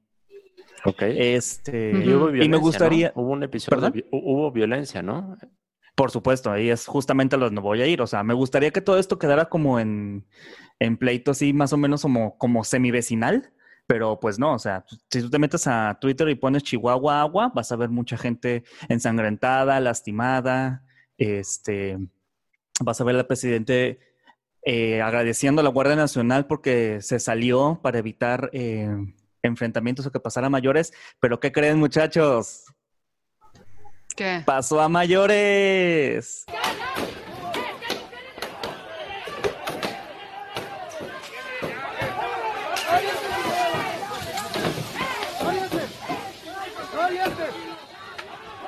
Ok. 0.85 1.03
Este. 1.03 1.93
Y 2.05 2.13
hubo 2.13 2.29
y 2.31 2.41
me 2.41 2.49
¿no? 2.49 2.61
gustaría, 2.61 3.13
Hubo 3.15 3.31
un 3.33 3.43
episodio, 3.43 3.91
de 3.91 4.05
hubo 4.13 4.51
violencia, 4.53 5.03
¿no? 5.03 5.37
por 5.97 6.11
supuesto, 6.11 6.51
ahí 6.51 6.71
es 6.71 6.87
justamente 6.87 7.37
a 7.37 7.39
los 7.39 7.53
no 7.53 7.63
voy 7.63 7.81
a 7.81 7.87
ir. 7.87 8.03
O 8.03 8.07
sea, 8.09 8.23
me 8.25 8.35
gustaría 8.35 8.73
que 8.73 8.81
todo 8.81 8.99
esto 8.99 9.17
quedara 9.19 9.45
como 9.47 9.79
en, 9.79 10.27
en 10.79 10.97
pleito 10.97 11.31
así, 11.33 11.53
más 11.53 11.73
o 11.73 11.77
menos 11.77 12.03
como, 12.03 12.37
como 12.39 12.65
semivecinal. 12.65 13.53
Pero 13.87 14.19
pues 14.19 14.39
no, 14.39 14.55
o 14.55 14.59
sea, 14.59 14.85
si 15.11 15.21
tú 15.21 15.29
te 15.29 15.39
metes 15.39 15.67
a 15.67 15.99
Twitter 16.01 16.29
y 16.31 16.35
pones 16.37 16.63
Chihuahua 16.63 17.21
agua, 17.21 17.53
vas 17.55 17.71
a 17.71 17.77
ver 17.77 17.91
mucha 17.91 18.17
gente 18.17 18.65
ensangrentada, 18.89 19.79
lastimada, 19.79 20.83
este, 21.19 21.99
vas 22.81 23.01
a 23.01 23.05
ver 23.05 23.17
al 23.17 23.27
presidente 23.27 23.99
eh, 24.63 25.03
agradeciendo 25.03 25.61
a 25.61 25.65
la 25.65 25.69
Guardia 25.69 25.97
Nacional 25.97 26.47
porque 26.47 27.03
se 27.03 27.21
salió 27.21 27.81
para 27.83 27.99
evitar 27.99 28.49
eh, 28.55 28.89
enfrentamientos 29.43 30.07
o 30.07 30.13
que 30.13 30.21
pasara 30.21 30.47
a 30.47 30.51
mayores. 30.51 30.93
Pero 31.21 31.39
¿qué 31.39 31.53
creen 31.53 31.79
muchachos? 31.79 32.65
¿Qué? 34.17 34.43
Pasó 34.47 34.81
a 34.81 34.89
mayores. 34.89 36.47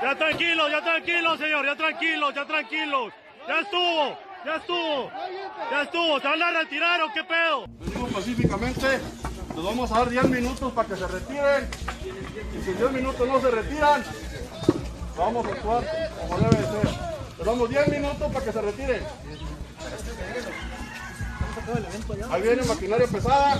Ya 0.06 0.14
tranquilo, 0.14 0.68
ya 0.68 0.80
tranquilo, 0.80 1.36
señor, 1.36 1.66
ya 1.66 1.74
tranquilo, 1.74 2.30
ya 2.30 2.46
tranquilo. 2.46 3.08
Ya 3.48 3.58
estuvo, 3.58 4.16
ya 4.44 4.54
estuvo, 4.54 5.10
ya 5.68 5.82
estuvo. 5.82 6.20
¿Se 6.20 6.28
van 6.28 6.42
a 6.44 6.50
retirar 6.52 7.02
o 7.02 7.12
qué 7.12 7.24
pedo? 7.24 7.66
Venimos 7.80 8.12
pacíficamente, 8.12 9.00
nos 9.56 9.64
vamos 9.64 9.90
a 9.90 9.98
dar 9.98 10.08
10 10.08 10.28
minutos 10.28 10.72
para 10.74 10.88
que 10.88 10.94
se 10.94 11.08
retiren. 11.08 11.68
Y 12.56 12.62
si 12.62 12.70
en 12.70 12.78
10 12.78 12.92
minutos 12.92 13.26
no 13.26 13.40
se 13.40 13.50
retiran, 13.50 14.04
vamos 15.18 15.44
a 15.44 15.48
actuar 15.48 15.84
como 16.20 16.38
debe 16.38 16.56
de 16.56 16.62
ser. 16.62 16.88
Les 17.38 17.46
damos 17.46 17.68
10 17.68 17.88
minutos 17.88 18.32
para 18.32 18.44
que 18.44 18.52
se 18.52 18.62
retiren. 18.62 19.02
Ahí 22.30 22.42
viene 22.42 22.62
maquinaria 22.62 23.08
pesada 23.08 23.54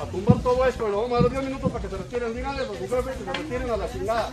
a 0.00 0.04
tumbar 0.06 0.42
todo 0.42 0.66
esto 0.66 0.88
y 0.88 0.90
lo 0.90 1.02
vamos 1.02 1.16
a 1.20 1.22
dar 1.22 1.30
10 1.30 1.44
minutos 1.44 1.70
para 1.70 1.82
que 1.84 1.88
se 1.88 1.96
retiren. 1.96 2.34
Díganle 2.34 2.62
a 2.62 2.64
los 2.64 2.76
jefes 2.76 3.16
que 3.16 3.24
se 3.24 3.32
retiren 3.32 3.70
a 3.70 3.76
la 3.76 3.88
chingada. 3.88 4.32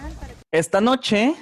Esta 0.52 0.82
noche, 0.82 1.36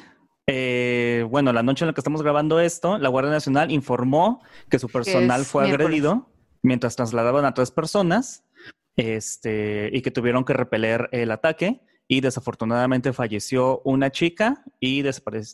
eh, 0.48 1.25
bueno, 1.30 1.51
la 1.51 1.62
noche 1.62 1.84
en 1.84 1.88
la 1.88 1.94
que 1.94 2.00
estamos 2.00 2.24
grabando 2.24 2.60
esto, 2.62 2.98
la 2.98 3.10
Guardia 3.10 3.32
Nacional 3.32 3.70
informó 3.72 4.42
que 4.70 4.80
su 4.80 4.88
personal 4.88 5.44
fue 5.44 5.66
miércoles. 5.66 5.86
agredido 5.86 6.30
mientras 6.63 6.96
trasladaban 6.96 7.44
a 7.46 7.54
tres 7.54 7.72
personas 7.72 8.46
este, 8.96 9.89
y 9.92 10.01
que 10.01 10.12
tuvieron 10.12 10.46
que 10.46 10.54
repeler 10.54 11.10
el 11.12 11.32
ataque. 11.32 11.82
Y 12.10 12.22
desafortunadamente 12.22 13.12
falleció 13.12 13.82
una 13.84 14.10
chica 14.12 14.63
y 14.80 15.04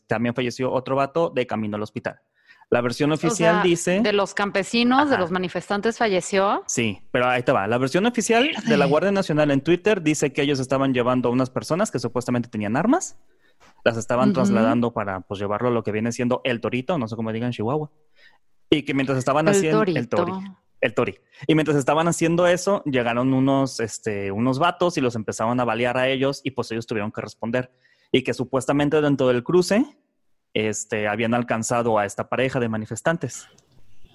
también 0.05 0.35
falleció 0.35 0.71
otro 0.71 0.95
vato 0.95 1.31
de 1.31 1.47
camino 1.47 1.77
al 1.77 1.81
hospital. 1.81 2.21
La 2.69 2.81
versión 2.81 3.11
O 3.11 3.15
oficial 3.15 3.55
sea, 3.55 3.63
dice... 3.63 4.01
De 4.01 4.13
los 4.13 4.35
campesinos, 4.35 5.09
de 5.09 5.17
los 5.17 5.31
manifestantes 5.31 5.97
falleció. 5.97 6.63
Sí, 6.67 7.01
pero 7.11 7.27
ahí 7.27 7.41
te 7.41 7.51
va. 7.51 7.65
La 7.65 7.79
versión 7.79 8.05
oficial 8.05 8.51
de 8.67 8.77
la 8.77 8.85
Guardia 8.85 9.11
Nacional 9.11 9.49
en 9.49 9.61
Twitter 9.61 10.03
dice 10.03 10.31
que 10.31 10.43
ellos 10.43 10.59
estaban 10.59 10.93
llevando 10.93 11.29
a 11.29 11.31
unas 11.31 11.49
personas 11.49 11.89
que 11.89 11.97
supuestamente 11.97 12.49
tenían 12.49 12.77
armas, 12.77 13.17
las 13.83 13.97
estaban 13.97 14.33
trasladando 14.33 14.93
para 14.93 15.21
pues 15.21 15.39
llevarlo 15.39 15.67
a 15.67 15.71
lo 15.71 15.83
que 15.83 15.91
viene 15.91 16.11
siendo 16.11 16.41
el 16.43 16.61
torito, 16.61 16.97
no 16.97 17.07
sé 17.07 17.15
cómo 17.15 17.31
digan 17.31 17.51
Chihuahua. 17.51 17.91
Y 18.69 18.83
que 18.83 18.93
mientras 18.93 19.17
estaban 19.17 19.47
El 19.47 19.55
haciendo 19.55 19.79
torito. 19.79 19.99
el 19.99 20.09
tori, 20.09 20.31
el 20.81 20.93
tori. 20.93 21.15
Y 21.47 21.55
mientras 21.55 21.77
estaban 21.77 22.07
haciendo 22.07 22.47
eso, 22.47 22.81
llegaron 22.85 23.33
unos 23.33 23.79
este 23.79 24.31
unos 24.31 24.57
vatos 24.59 24.97
y 24.97 25.01
los 25.01 25.15
empezaron 25.15 25.59
a 25.59 25.65
balear 25.65 25.97
a 25.97 26.07
ellos 26.07 26.41
y 26.43 26.51
pues 26.51 26.71
ellos 26.71 26.87
tuvieron 26.87 27.11
que 27.11 27.21
responder 27.21 27.71
y 28.11 28.23
que 28.23 28.33
supuestamente 28.33 29.01
dentro 29.01 29.27
del 29.27 29.43
cruce 29.43 29.85
este 30.53 31.07
habían 31.07 31.33
alcanzado 31.33 31.97
a 31.97 32.05
esta 32.05 32.29
pareja 32.29 32.59
de 32.59 32.69
manifestantes. 32.69 33.47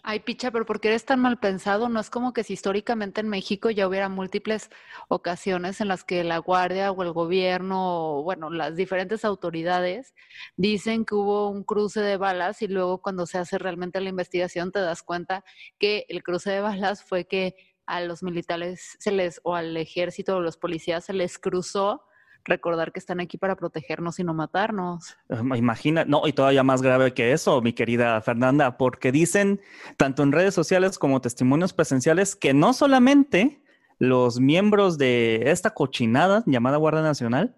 Ay, 0.05 0.21
picha, 0.21 0.50
pero 0.50 0.64
¿por 0.64 0.81
qué 0.81 0.88
eres 0.88 1.05
tan 1.05 1.21
mal 1.21 1.38
pensado? 1.38 1.88
No 1.88 2.00
es 2.00 2.09
como 2.11 2.33
que 2.33 2.45
si 2.45 2.52
históricamente 2.55 3.21
en 3.21 3.28
México 3.28 3.71
ya 3.71 3.87
hubiera 3.88 4.09
múltiples 4.09 4.71
ocasiones 5.09 5.81
en 5.81 5.88
las 5.88 6.05
que 6.05 6.25
la 6.25 6.38
Guardia 6.38 6.93
o 6.93 7.02
el 7.02 7.12
gobierno, 7.12 8.19
o, 8.19 8.23
bueno, 8.23 8.50
las 8.50 8.76
diferentes 8.76 9.25
autoridades 9.25 10.14
dicen 10.57 11.05
que 11.05 11.14
hubo 11.14 11.49
un 11.50 11.64
cruce 11.64 12.00
de 12.00 12.17
balas 12.17 12.62
y 12.62 12.69
luego 12.69 13.02
cuando 13.02 13.26
se 13.26 13.38
hace 13.38 13.59
realmente 13.59 14.00
la 14.00 14.09
investigación 14.11 14.73
te 14.73 14.81
das 14.81 15.02
cuenta 15.02 15.45
que 15.78 16.07
el 16.09 16.23
cruce 16.23 16.50
de 16.50 16.61
balas 16.61 17.02
fue 17.02 17.26
que 17.26 17.55
a 17.87 18.00
los 18.00 18.23
militares 18.23 18.97
se 19.00 19.11
les, 19.12 19.40
o 19.45 19.55
al 19.55 19.76
ejército 19.76 20.37
o 20.37 20.40
los 20.40 20.57
policías 20.57 21.07
se 21.07 21.12
les 21.12 21.38
cruzó 21.38 22.02
recordar 22.45 22.92
que 22.92 22.99
están 22.99 23.21
aquí 23.21 23.37
para 23.38 23.57
protegernos 23.57 24.18
y 24.18 24.25
no 24.25 24.35
matarnos. 24.35 25.16
Imagina, 25.57 26.04
no, 26.04 26.26
y 26.26 26.33
todavía 26.33 26.62
más 26.62 26.80
grave 26.83 27.12
que 27.12 27.33
eso, 27.33 27.61
mi 27.61 27.73
querida 27.73 28.21
Fernanda, 28.23 28.76
porque 28.78 29.12
dicen 29.12 29.61
tanto 29.97 30.23
en 30.23 30.33
redes 30.33 30.54
sociales 30.54 30.99
como 30.99 31.21
testimonios 31.21 31.73
presenciales 31.73 32.35
que 32.37 32.54
no 32.54 32.73
solamente 32.73 33.62
los 33.99 34.40
miembros 34.40 34.97
de 34.99 35.42
esta 35.47 35.71
cochinada 35.75 36.42
llamada 36.47 36.76
Guardia 36.76 37.02
Nacional, 37.02 37.54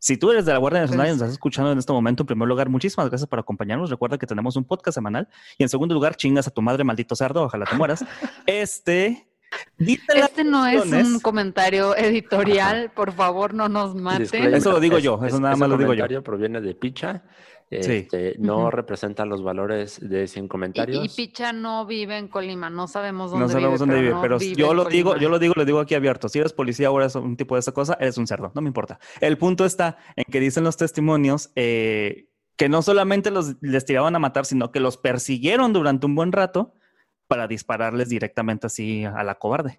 si 0.00 0.16
tú 0.16 0.30
eres 0.30 0.44
de 0.46 0.52
la 0.52 0.58
Guardia 0.58 0.82
Nacional 0.82 1.06
y 1.06 1.10
nos 1.10 1.18
Pues- 1.18 1.26
estás 1.30 1.32
escuchando 1.34 1.72
en 1.72 1.78
este 1.78 1.92
momento, 1.92 2.22
en 2.22 2.28
primer 2.28 2.46
lugar, 2.46 2.68
muchísimas 2.68 3.08
gracias 3.08 3.28
por 3.28 3.40
acompañarnos. 3.40 3.90
Recuerda 3.90 4.16
que 4.18 4.26
tenemos 4.26 4.54
un 4.56 4.64
podcast 4.64 4.94
semanal. 4.94 5.28
Y 5.58 5.64
en 5.64 5.68
segundo 5.68 5.92
lugar, 5.94 6.14
chingas 6.14 6.46
a 6.46 6.50
tu 6.52 6.62
madre, 6.62 6.84
maldito 6.84 7.16
cerdo, 7.16 7.42
ojalá 7.42 7.64
te 7.64 7.74
mueras. 7.74 8.04
Este, 8.46 9.27
las 9.78 10.28
Este 10.30 10.44
no 10.44 10.66
es 10.66 10.84
un 10.92 11.20
comentario 11.20 11.96
editorial, 11.96 12.90
por 12.94 13.12
favor, 13.12 13.54
no 13.54 13.68
nos 13.68 13.94
maten. 13.94 14.22
Disclaimer, 14.22 14.54
Eso 14.54 14.72
lo 14.72 14.80
digo 14.80 14.98
yo, 14.98 15.14
eso 15.24 15.36
es- 15.36 15.40
nada 15.40 15.56
más 15.56 15.68
lo 15.68 15.76
digo 15.76 15.92
yo. 15.94 15.98
comentario 15.98 16.22
proviene 16.22 16.60
de 16.60 16.74
Picha. 16.74 17.24
Sí. 17.70 17.76
Este, 17.92 18.34
No 18.38 18.70
representa 18.70 19.26
los 19.26 19.42
valores 19.42 19.98
de 20.00 20.26
Sin 20.26 20.46
Y, 20.46 20.48
Comentarios. 20.48 21.04
y 21.04 21.08
Picha 21.14 21.52
no 21.52 21.84
vive 21.84 22.16
en 22.16 22.28
Colima, 22.28 22.70
no 22.70 22.88
sabemos 22.88 23.30
dónde 23.30 23.44
No 23.44 23.52
sabemos 23.52 23.72
vive. 23.74 23.78
dónde 23.78 23.94
pero 23.94 24.00
vive, 24.02 24.14
no 24.14 24.22
pero 24.22 24.38
vive 24.38 24.54
yo 24.56 24.72
lo 24.74 24.84
digo, 24.86 25.16
yo 25.18 25.28
lo 25.28 25.38
digo, 25.38 25.52
lo 25.54 25.64
digo 25.66 25.80
aquí 25.80 25.94
abierto. 25.94 26.30
Si 26.30 26.38
eres 26.38 26.54
policía 26.54 26.90
o 26.90 26.98
eres 26.98 27.14
un 27.14 27.36
tipo 27.36 27.56
de 27.56 27.60
esa 27.60 27.72
cosa, 27.72 27.98
eres 28.00 28.16
un 28.16 28.26
cerdo, 28.26 28.52
no 28.54 28.62
me 28.62 28.68
importa. 28.68 28.98
El 29.20 29.36
punto 29.36 29.66
está 29.66 29.98
en 30.16 30.24
que 30.32 30.40
dicen 30.40 30.64
los 30.64 30.78
testimonios 30.78 31.50
eh, 31.56 32.30
que 32.56 32.70
no 32.70 32.80
solamente 32.80 33.30
los 33.30 33.56
les 33.60 33.84
tiraban 33.84 34.16
a 34.16 34.18
matar, 34.18 34.46
sino 34.46 34.72
que 34.72 34.80
los 34.80 34.96
persiguieron 34.96 35.74
durante 35.74 36.06
un 36.06 36.14
buen 36.14 36.32
rato 36.32 36.72
para 37.28 37.46
dispararles 37.46 38.08
directamente 38.08 38.66
así 38.66 39.04
a 39.04 39.22
la 39.22 39.36
cobarde. 39.36 39.78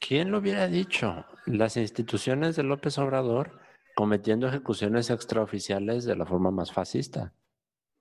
¿Quién 0.00 0.30
lo 0.30 0.38
hubiera 0.38 0.68
dicho? 0.68 1.26
Las 1.46 1.76
instituciones 1.76 2.56
de 2.56 2.62
López 2.62 2.96
Obrador 2.98 3.58
cometiendo 3.94 4.46
ejecuciones 4.48 5.10
extraoficiales 5.10 6.04
de 6.04 6.16
la 6.16 6.24
forma 6.24 6.50
más 6.52 6.72
fascista. 6.72 7.32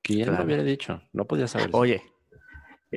¿Quién 0.04 0.26
Claro. 0.26 0.38
lo 0.40 0.46
hubiera 0.46 0.64
dicho? 0.64 1.02
No 1.12 1.26
podía 1.26 1.48
saber. 1.48 1.70
Oye, 1.74 2.02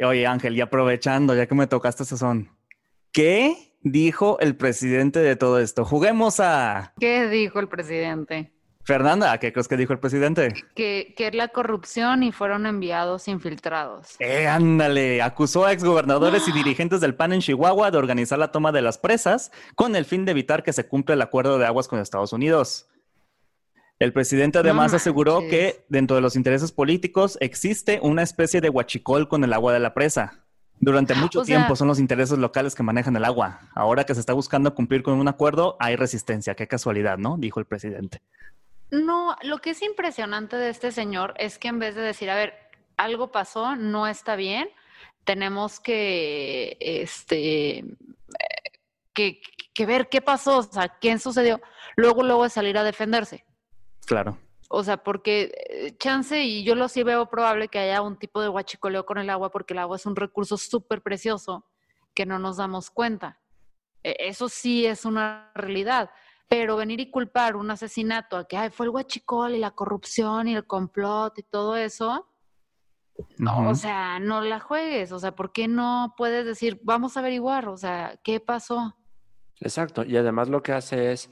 oye 0.04 0.26
Ángel, 0.26 0.54
y 0.56 0.60
aprovechando, 0.60 1.34
ya 1.34 1.46
que 1.46 1.54
me 1.54 1.66
tocaste 1.66 2.02
ese 2.02 2.18
son, 2.18 2.50
¿qué 3.10 3.74
dijo 3.82 4.38
el 4.40 4.54
presidente 4.54 5.18
de 5.20 5.34
todo 5.34 5.58
esto? 5.58 5.84
Juguemos 5.86 6.38
a 6.40 6.92
¿Qué 7.00 7.26
dijo 7.28 7.58
el 7.58 7.68
presidente? 7.68 8.52
Fernanda. 8.84 9.36
¿Qué 9.38 9.52
crees 9.52 9.68
que 9.68 9.76
dijo 9.76 9.92
el 9.92 9.98
presidente? 9.98 10.52
Que, 10.74 11.14
que 11.16 11.28
es 11.28 11.34
la 11.34 11.48
corrupción 11.48 12.22
y 12.22 12.32
fueron 12.32 12.66
enviados 12.66 13.28
infiltrados. 13.28 14.16
Eh, 14.18 14.46
ándale, 14.48 15.22
acusó 15.22 15.64
a 15.66 15.72
exgobernadores 15.72 16.48
y 16.48 16.52
dirigentes 16.52 17.00
del 17.00 17.14
PAN 17.14 17.32
en 17.34 17.40
Chihuahua 17.40 17.90
de 17.90 17.98
organizar 17.98 18.38
la 18.38 18.50
toma 18.52 18.72
de 18.72 18.82
las 18.82 18.98
presas 18.98 19.52
con 19.74 19.96
el 19.96 20.04
fin 20.04 20.24
de 20.24 20.32
evitar 20.32 20.62
que 20.62 20.72
se 20.72 20.86
cumpla 20.88 21.14
el 21.14 21.22
acuerdo 21.22 21.58
de 21.58 21.66
aguas 21.66 21.88
con 21.88 21.98
Estados 22.00 22.32
Unidos. 22.32 22.86
El 23.98 24.14
presidente 24.14 24.58
No 24.58 24.62
además 24.62 24.94
aseguró 24.94 25.40
que 25.40 25.84
dentro 25.90 26.16
de 26.16 26.22
los 26.22 26.34
intereses 26.34 26.72
políticos 26.72 27.36
existe 27.40 28.00
una 28.02 28.22
especie 28.22 28.62
de 28.62 28.70
huachicol 28.70 29.28
con 29.28 29.44
el 29.44 29.52
agua 29.52 29.74
de 29.74 29.80
la 29.80 29.92
presa. 29.92 30.40
Durante 30.82 31.14
mucho 31.14 31.40
O 31.40 31.44
sea- 31.44 31.56
tiempo 31.58 31.76
son 31.76 31.86
los 31.88 31.98
intereses 31.98 32.38
locales 32.38 32.74
que 32.74 32.82
manejan 32.82 33.14
el 33.14 33.26
agua. 33.26 33.60
Ahora 33.74 34.04
que 34.04 34.14
se 34.14 34.20
está 34.20 34.32
buscando 34.32 34.74
cumplir 34.74 35.02
con 35.02 35.18
un 35.18 35.28
acuerdo, 35.28 35.76
hay 35.78 35.96
resistencia. 35.96 36.54
Qué 36.54 36.66
casualidad, 36.66 37.18
¿no? 37.18 37.36
Dijo 37.36 37.60
el 37.60 37.66
presidente. 37.66 38.22
No, 38.90 39.36
lo 39.42 39.58
que 39.58 39.70
es 39.70 39.82
impresionante 39.82 40.56
de 40.56 40.70
este 40.70 40.90
señor 40.92 41.34
es 41.36 41.58
que 41.58 41.68
en 41.68 41.78
vez 41.78 41.94
de 41.94 42.02
decir, 42.02 42.28
a 42.30 42.34
ver, 42.34 42.54
algo 42.96 43.30
pasó, 43.30 43.76
no 43.76 44.06
está 44.06 44.36
bien, 44.36 44.68
tenemos 45.24 45.80
que, 45.80 46.76
este, 46.80 47.78
eh, 47.78 47.84
que, 49.12 49.40
que 49.72 49.86
ver 49.86 50.08
qué 50.08 50.20
pasó, 50.20 50.58
o 50.58 50.62
sea, 50.62 50.98
qué 51.00 51.18
sucedió, 51.18 51.60
luego, 51.96 52.22
luego 52.22 52.44
de 52.44 52.50
salir 52.50 52.76
a 52.78 52.84
defenderse. 52.84 53.44
Claro. 54.06 54.38
O 54.68 54.84
sea, 54.84 54.98
porque 54.98 55.52
eh, 55.68 55.96
chance, 55.98 56.42
y 56.42 56.62
yo 56.64 56.74
lo 56.74 56.88
sí 56.88 57.02
veo 57.02 57.26
probable 57.28 57.68
que 57.68 57.78
haya 57.78 58.02
un 58.02 58.18
tipo 58.18 58.40
de 58.40 58.48
guachicoleo 58.48 59.04
con 59.04 59.18
el 59.18 59.30
agua, 59.30 59.50
porque 59.50 59.74
el 59.74 59.78
agua 59.80 59.96
es 59.96 60.06
un 60.06 60.16
recurso 60.16 60.56
súper 60.56 61.02
precioso 61.02 61.66
que 62.14 62.26
no 62.26 62.38
nos 62.38 62.56
damos 62.56 62.90
cuenta. 62.90 63.40
E- 64.02 64.16
Eso 64.18 64.48
sí 64.48 64.86
es 64.86 65.04
una 65.04 65.50
realidad. 65.54 66.10
Pero 66.50 66.76
venir 66.76 66.98
y 66.98 67.12
culpar 67.12 67.54
un 67.54 67.70
asesinato 67.70 68.36
a 68.36 68.44
que 68.48 68.56
"Ay, 68.56 68.70
fue 68.70 68.86
el 68.86 68.90
guachicol 68.90 69.54
y 69.54 69.60
la 69.60 69.70
corrupción 69.70 70.48
y 70.48 70.56
el 70.56 70.66
complot 70.66 71.38
y 71.38 71.44
todo 71.44 71.76
eso, 71.76 72.28
no, 73.38 73.68
o 73.70 73.74
sea, 73.74 74.18
no 74.20 74.40
la 74.42 74.60
juegues. 74.60 75.12
O 75.12 75.18
sea, 75.20 75.32
¿por 75.36 75.52
qué 75.52 75.68
no 75.68 76.14
puedes 76.16 76.44
decir, 76.46 76.80
vamos 76.82 77.16
a 77.16 77.20
averiguar? 77.20 77.68
O 77.68 77.76
sea, 77.76 78.18
¿qué 78.24 78.40
pasó? 78.40 78.96
Exacto. 79.60 80.04
Y 80.04 80.16
además 80.16 80.48
lo 80.48 80.62
que 80.62 80.72
hace 80.72 81.12
es 81.12 81.30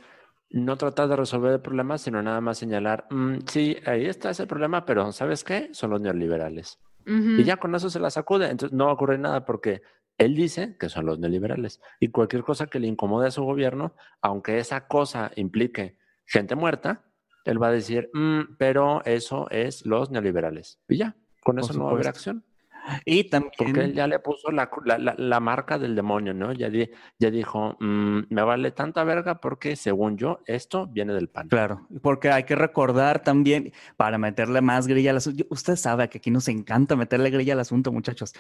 no 0.50 0.76
tratar 0.76 1.08
de 1.08 1.16
resolver 1.16 1.52
el 1.52 1.60
problema, 1.60 1.98
sino 1.98 2.22
nada 2.22 2.40
más 2.40 2.58
señalar, 2.58 3.06
"Mm, 3.10 3.38
sí, 3.46 3.76
ahí 3.86 4.06
está 4.06 4.30
ese 4.30 4.46
problema, 4.46 4.84
pero 4.84 5.12
¿sabes 5.12 5.44
qué? 5.44 5.70
Son 5.72 5.90
los 5.90 6.00
neoliberales. 6.00 6.78
Ujú. 7.06 7.40
Y 7.40 7.44
ya 7.44 7.56
con 7.58 7.74
eso 7.74 7.90
se 7.90 8.00
la 8.00 8.10
sacude. 8.10 8.50
Entonces 8.50 8.76
no 8.76 8.90
ocurre 8.92 9.18
nada 9.18 9.44
porque 9.44 9.82
él 10.18 10.34
dice 10.34 10.76
que 10.78 10.88
son 10.88 11.06
los 11.06 11.18
neoliberales. 11.18 11.80
Y 12.00 12.08
cualquier 12.08 12.42
cosa 12.42 12.66
que 12.66 12.80
le 12.80 12.88
incomode 12.88 13.28
a 13.28 13.30
su 13.30 13.44
gobierno, 13.44 13.94
aunque 14.20 14.58
esa 14.58 14.86
cosa 14.88 15.30
implique 15.36 15.96
gente 16.26 16.56
muerta, 16.56 17.04
él 17.44 17.62
va 17.62 17.68
a 17.68 17.72
decir, 17.72 18.10
"Mm, 18.12 18.56
pero 18.58 19.02
eso 19.04 19.48
es 19.50 19.86
los 19.86 20.10
neoliberales. 20.10 20.80
Y 20.88 20.98
ya, 20.98 21.16
con 21.42 21.56
Por 21.56 21.64
eso 21.64 21.78
no 21.78 21.84
va 21.84 21.90
a 21.90 21.94
haber 21.94 22.08
acción. 22.08 22.44
Y 23.04 23.24
también, 23.24 23.52
Porque 23.56 23.80
él 23.80 23.94
ya 23.94 24.06
le 24.06 24.18
puso 24.18 24.50
la, 24.50 24.70
la- 24.84 24.98
la- 24.98 25.14
la 25.16 25.40
marca 25.40 25.78
del 25.78 25.94
demonio, 25.94 26.34
¿no? 26.34 26.52
Ya, 26.52 26.68
di- 26.70 26.88
ya 27.18 27.30
dijo, 27.30 27.76
"Mm, 27.80 28.20
me 28.30 28.42
vale 28.42 28.70
tanta 28.70 29.04
verga 29.04 29.40
porque 29.40 29.76
según 29.76 30.16
yo, 30.16 30.40
esto 30.46 30.86
viene 30.86 31.12
del 31.14 31.28
pan. 31.28 31.48
claro, 31.48 31.86
porque 32.02 32.30
hay 32.30 32.44
que 32.44 32.54
recordar 32.56 33.22
también, 33.22 33.72
para 33.96 34.18
meterle 34.18 34.60
más 34.60 34.86
grilla 34.86 35.10
al 35.10 35.18
asunto, 35.18 35.44
usted 35.50 35.76
sabe 35.76 36.08
que 36.08 36.18
aquí 36.18 36.30
nos 36.30 36.48
encanta 36.48 36.96
meterle 36.96 37.30
grilla 37.30 37.54
al 37.54 37.60
asunto, 37.60 37.92
muchachos. 37.92 38.32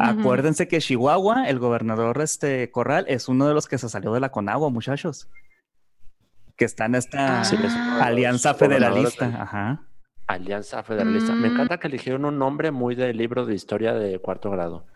Acuérdense 0.00 0.68
que 0.68 0.78
Chihuahua, 0.78 1.48
el 1.48 1.58
gobernador 1.58 2.20
este 2.20 2.70
Corral, 2.70 3.04
es 3.08 3.28
uno 3.28 3.46
de 3.48 3.54
los 3.54 3.66
que 3.68 3.78
se 3.78 3.88
salió 3.88 4.12
de 4.12 4.20
la 4.20 4.30
Conagua, 4.30 4.70
muchachos. 4.70 5.28
Que 6.56 6.64
está 6.66 6.86
en 6.86 6.94
esta 6.94 7.42
Ah. 7.42 8.04
Alianza 8.04 8.54
federalista. 8.54 9.26
Ajá. 9.42 9.82
Alianza 10.26 10.82
Federalista. 10.82 11.32
Me 11.34 11.48
Mm. 11.48 11.52
encanta 11.52 11.78
que 11.78 11.88
eligieron 11.88 12.24
un 12.24 12.38
nombre 12.38 12.70
muy 12.70 12.94
de 12.94 13.12
libro 13.12 13.44
de 13.46 13.54
historia 13.54 13.92
de 13.94 14.18
cuarto 14.18 14.50
grado. 14.50 14.86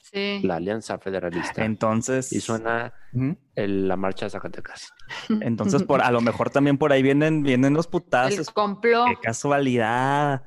Sí. 0.00 0.40
La 0.42 0.56
Alianza 0.56 0.98
Federalista. 0.98 1.64
Entonces, 1.64 2.32
Y 2.32 2.40
suena 2.40 2.92
el- 3.54 3.86
la 3.88 3.96
marcha 3.96 4.26
de 4.26 4.30
Zacatecas. 4.30 4.92
entonces 5.40 5.84
por 5.84 6.02
a 6.04 6.10
lo 6.10 6.20
mejor 6.20 6.50
también 6.50 6.76
por 6.78 6.92
ahí 6.92 7.02
vienen, 7.02 7.42
vienen 7.42 7.72
los 7.74 7.86
El 7.86 7.90
putazos. 7.92 8.50
complot. 8.50 9.08
Qué 9.08 9.16
casualidad. 9.22 10.42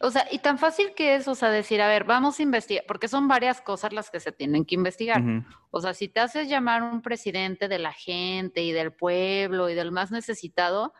O 0.00 0.10
sea, 0.10 0.26
y 0.30 0.38
tan 0.38 0.56
fácil 0.58 0.92
que 0.96 1.16
es, 1.16 1.28
o 1.28 1.34
sea, 1.34 1.50
decir, 1.50 1.82
a 1.82 1.88
ver, 1.88 2.04
vamos 2.04 2.38
a 2.38 2.42
investigar, 2.42 2.84
porque 2.86 3.08
son 3.08 3.28
varias 3.28 3.60
cosas 3.60 3.92
las 3.92 4.10
que 4.10 4.20
se 4.20 4.32
tienen 4.32 4.64
que 4.64 4.76
investigar. 4.76 5.22
O 5.70 5.80
sea, 5.80 5.92
si 5.92 6.08
te 6.08 6.20
haces 6.20 6.48
llamar 6.48 6.82
un 6.82 7.02
presidente 7.02 7.68
de 7.68 7.78
la 7.78 7.92
gente 7.92 8.62
y 8.62 8.72
del 8.72 8.92
pueblo 8.92 9.68
y 9.68 9.74
del 9.74 9.92
más 9.92 10.10
necesitado, 10.10 10.94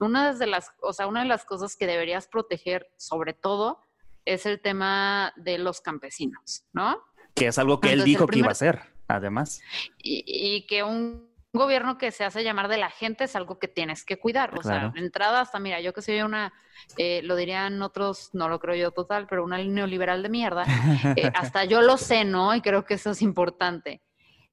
una 0.00 0.32
de 0.34 0.46
las, 0.46 0.70
o 0.82 0.92
sea, 0.92 1.06
una 1.06 1.20
de 1.20 1.26
las 1.28 1.44
cosas 1.44 1.76
que 1.76 1.86
deberías 1.86 2.26
proteger, 2.28 2.90
sobre 2.96 3.32
todo, 3.34 3.80
es 4.24 4.46
el 4.46 4.60
tema 4.60 5.32
de 5.36 5.58
los 5.58 5.80
campesinos, 5.80 6.64
¿no? 6.72 7.02
Que 7.34 7.48
es 7.48 7.58
algo 7.58 7.80
que 7.80 7.88
él 7.88 7.92
Entonces, 8.00 8.06
dijo 8.06 8.26
que 8.26 8.38
iba 8.38 8.48
a 8.48 8.52
hacer, 8.52 8.80
además. 9.08 9.60
Y, 9.98 10.24
y 10.26 10.66
que 10.66 10.82
un 10.82 11.30
gobierno 11.52 11.98
que 11.98 12.12
se 12.12 12.24
hace 12.24 12.44
llamar 12.44 12.68
de 12.68 12.76
la 12.76 12.90
gente 12.90 13.24
es 13.24 13.34
algo 13.34 13.58
que 13.58 13.66
tienes 13.66 14.04
que 14.04 14.18
cuidar. 14.18 14.50
O 14.56 14.60
Claro. 14.60 14.80
sea, 14.80 14.88
de 14.90 15.00
entrada 15.00 15.40
hasta, 15.40 15.58
mira, 15.58 15.80
yo 15.80 15.92
que 15.92 16.02
soy 16.02 16.20
una, 16.22 16.52
eh, 16.96 17.22
lo 17.24 17.34
dirían 17.34 17.80
otros, 17.82 18.30
no 18.34 18.48
lo 18.48 18.60
creo 18.60 18.76
yo 18.76 18.90
total, 18.92 19.26
pero 19.26 19.42
una 19.44 19.58
neoliberal 19.58 20.22
de 20.22 20.28
mierda, 20.28 20.64
eh, 21.16 21.30
hasta 21.34 21.64
yo 21.64 21.80
lo 21.82 21.96
sé, 21.96 22.24
¿no? 22.24 22.54
Y 22.54 22.60
creo 22.60 22.84
que 22.84 22.94
eso 22.94 23.10
es 23.10 23.22
importante. 23.22 24.00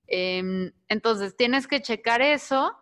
Em, 0.07 0.71
entonces, 0.87 1.35
tienes 1.35 1.67
que 1.67 1.81
checar 1.81 2.21
eso, 2.21 2.75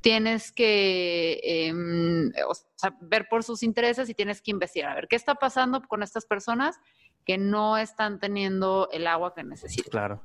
tienes 0.00 0.52
que 0.52 1.40
em, 1.42 2.32
o 2.48 2.54
sea, 2.54 2.96
ver 3.00 3.26
por 3.28 3.42
sus 3.42 3.62
intereses 3.62 4.08
y 4.08 4.14
tienes 4.14 4.40
que 4.42 4.50
investigar, 4.50 4.92
a 4.92 4.94
ver 4.94 5.08
qué 5.08 5.16
está 5.16 5.34
pasando 5.34 5.82
con 5.82 6.02
estas 6.02 6.26
personas 6.26 6.78
que 7.24 7.38
no 7.38 7.76
están 7.76 8.20
teniendo 8.20 8.88
el 8.92 9.06
agua 9.06 9.34
que 9.34 9.42
necesitan. 9.42 9.90
Claro. 9.90 10.24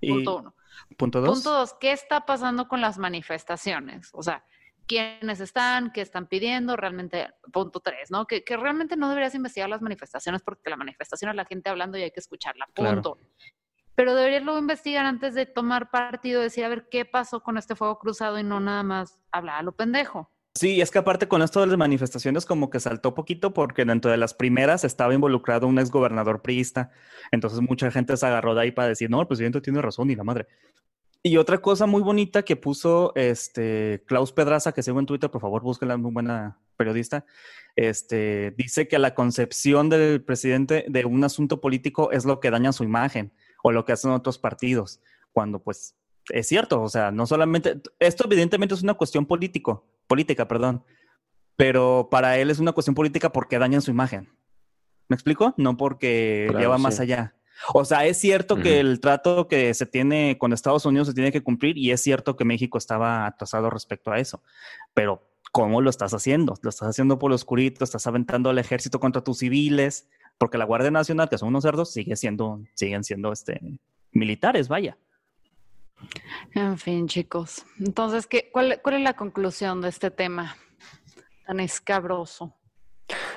Punto 0.00 0.36
uno. 0.36 0.54
punto 0.98 1.20
dos. 1.20 1.34
Punto 1.34 1.50
dos, 1.50 1.74
¿qué 1.80 1.92
está 1.92 2.26
pasando 2.26 2.68
con 2.68 2.80
las 2.82 2.98
manifestaciones? 2.98 4.10
O 4.12 4.22
sea, 4.22 4.44
¿quiénes 4.86 5.40
están? 5.40 5.92
¿Qué 5.92 6.02
están 6.02 6.26
pidiendo? 6.26 6.76
Realmente, 6.76 7.30
punto 7.52 7.80
tres, 7.80 8.10
¿no? 8.10 8.26
Que, 8.26 8.44
que 8.44 8.58
realmente 8.58 8.96
no 8.96 9.08
deberías 9.08 9.34
investigar 9.34 9.70
las 9.70 9.80
manifestaciones 9.80 10.42
porque 10.42 10.68
la 10.68 10.76
manifestación 10.76 11.30
es 11.30 11.36
la 11.36 11.46
gente 11.46 11.70
hablando 11.70 11.96
y 11.96 12.02
hay 12.02 12.10
que 12.10 12.20
escucharla, 12.20 12.68
Claro. 12.74 13.18
Pero 13.94 14.14
deberías 14.14 14.42
luego 14.42 14.58
investigar 14.58 15.04
antes 15.04 15.34
de 15.34 15.46
tomar 15.46 15.90
partido, 15.90 16.40
decir, 16.40 16.64
a 16.64 16.68
ver, 16.68 16.88
¿qué 16.90 17.04
pasó 17.04 17.42
con 17.42 17.58
este 17.58 17.76
fuego 17.76 17.98
cruzado? 17.98 18.38
Y 18.38 18.42
no 18.42 18.60
nada 18.60 18.82
más 18.82 19.18
hablar 19.30 19.60
a 19.60 19.62
lo 19.62 19.72
pendejo. 19.72 20.30
Sí, 20.54 20.82
es 20.82 20.90
que 20.90 20.98
aparte 20.98 21.28
con 21.28 21.40
esto 21.40 21.60
de 21.60 21.66
las 21.66 21.78
manifestaciones 21.78 22.44
como 22.44 22.68
que 22.68 22.78
saltó 22.78 23.14
poquito 23.14 23.54
porque 23.54 23.86
dentro 23.86 24.10
de 24.10 24.18
las 24.18 24.34
primeras 24.34 24.84
estaba 24.84 25.14
involucrado 25.14 25.66
un 25.66 25.78
exgobernador 25.78 26.42
priista. 26.42 26.90
Entonces 27.30 27.60
mucha 27.60 27.90
gente 27.90 28.16
se 28.16 28.26
agarró 28.26 28.54
de 28.54 28.62
ahí 28.62 28.70
para 28.70 28.88
decir, 28.88 29.08
no, 29.08 29.20
el 29.20 29.26
presidente 29.26 29.62
tiene 29.62 29.80
razón 29.80 30.10
y 30.10 30.16
la 30.16 30.24
madre. 30.24 30.46
Y 31.22 31.36
otra 31.36 31.58
cosa 31.58 31.86
muy 31.86 32.02
bonita 32.02 32.42
que 32.42 32.56
puso 32.56 33.12
este 33.14 34.02
Klaus 34.06 34.32
Pedraza, 34.32 34.72
que 34.72 34.82
sigo 34.82 34.98
en 34.98 35.06
Twitter, 35.06 35.30
por 35.30 35.40
favor, 35.40 35.62
búsquenla, 35.62 35.96
muy 35.96 36.10
buena 36.10 36.58
periodista, 36.76 37.24
este, 37.76 38.52
dice 38.58 38.88
que 38.88 38.98
la 38.98 39.14
concepción 39.14 39.88
del 39.88 40.22
presidente 40.22 40.84
de 40.88 41.04
un 41.04 41.22
asunto 41.22 41.60
político 41.60 42.10
es 42.10 42.24
lo 42.24 42.40
que 42.40 42.50
daña 42.50 42.72
su 42.72 42.82
imagen 42.82 43.32
o 43.62 43.72
lo 43.72 43.84
que 43.84 43.92
hacen 43.92 44.10
otros 44.10 44.38
partidos, 44.38 45.00
cuando 45.32 45.60
pues 45.60 45.96
es 46.30 46.46
cierto, 46.46 46.82
o 46.82 46.88
sea, 46.88 47.10
no 47.10 47.26
solamente, 47.26 47.80
esto 47.98 48.24
evidentemente 48.26 48.74
es 48.74 48.82
una 48.82 48.94
cuestión 48.94 49.26
político, 49.26 49.86
política, 50.06 50.46
perdón, 50.46 50.84
pero 51.56 52.08
para 52.10 52.38
él 52.38 52.50
es 52.50 52.58
una 52.58 52.72
cuestión 52.72 52.94
política 52.94 53.32
porque 53.32 53.58
dañan 53.58 53.82
su 53.82 53.90
imagen. 53.90 54.28
¿Me 55.08 55.14
explico? 55.14 55.54
No 55.56 55.76
porque 55.76 56.46
Claro, 56.48 56.60
lleva 56.60 56.78
más 56.78 57.00
allá. 57.00 57.34
O 57.74 57.84
sea, 57.84 58.06
es 58.06 58.16
cierto 58.18 58.56
que 58.56 58.80
el 58.80 59.00
trato 59.00 59.46
que 59.46 59.72
se 59.74 59.86
tiene 59.86 60.36
con 60.38 60.52
Estados 60.52 60.84
Unidos 60.86 61.08
se 61.08 61.14
tiene 61.14 61.30
que 61.30 61.42
cumplir 61.42 61.78
y 61.78 61.92
es 61.92 62.00
cierto 62.00 62.36
que 62.36 62.44
México 62.44 62.78
estaba 62.78 63.26
atrasado 63.26 63.70
respecto 63.70 64.10
a 64.10 64.18
eso, 64.18 64.42
pero 64.94 65.22
¿cómo 65.52 65.80
lo 65.80 65.90
estás 65.90 66.14
haciendo? 66.14 66.54
Lo 66.62 66.70
estás 66.70 66.88
haciendo 66.88 67.18
por 67.18 67.30
lo 67.30 67.36
oscurito, 67.36 67.84
estás 67.84 68.06
aventando 68.06 68.50
al 68.50 68.58
ejército 68.58 68.98
contra 68.98 69.22
tus 69.22 69.38
civiles, 69.38 70.08
porque 70.38 70.58
la 70.58 70.64
Guardia 70.64 70.90
Nacional, 70.90 71.28
que 71.28 71.38
son 71.38 71.48
unos 71.48 71.62
cerdos, 71.62 71.92
sigue 71.92 72.16
siendo, 72.16 72.60
siguen 72.74 73.04
siendo 73.04 73.32
este, 73.32 73.60
militares, 74.12 74.68
vaya. 74.68 74.96
En 76.54 76.78
fin, 76.78 77.06
chicos. 77.06 77.64
Entonces, 77.78 78.26
¿qué, 78.26 78.50
cuál, 78.52 78.80
¿cuál 78.82 78.96
es 78.96 79.02
la 79.02 79.14
conclusión 79.14 79.80
de 79.80 79.88
este 79.88 80.10
tema 80.10 80.56
tan 81.46 81.60
escabroso? 81.60 82.56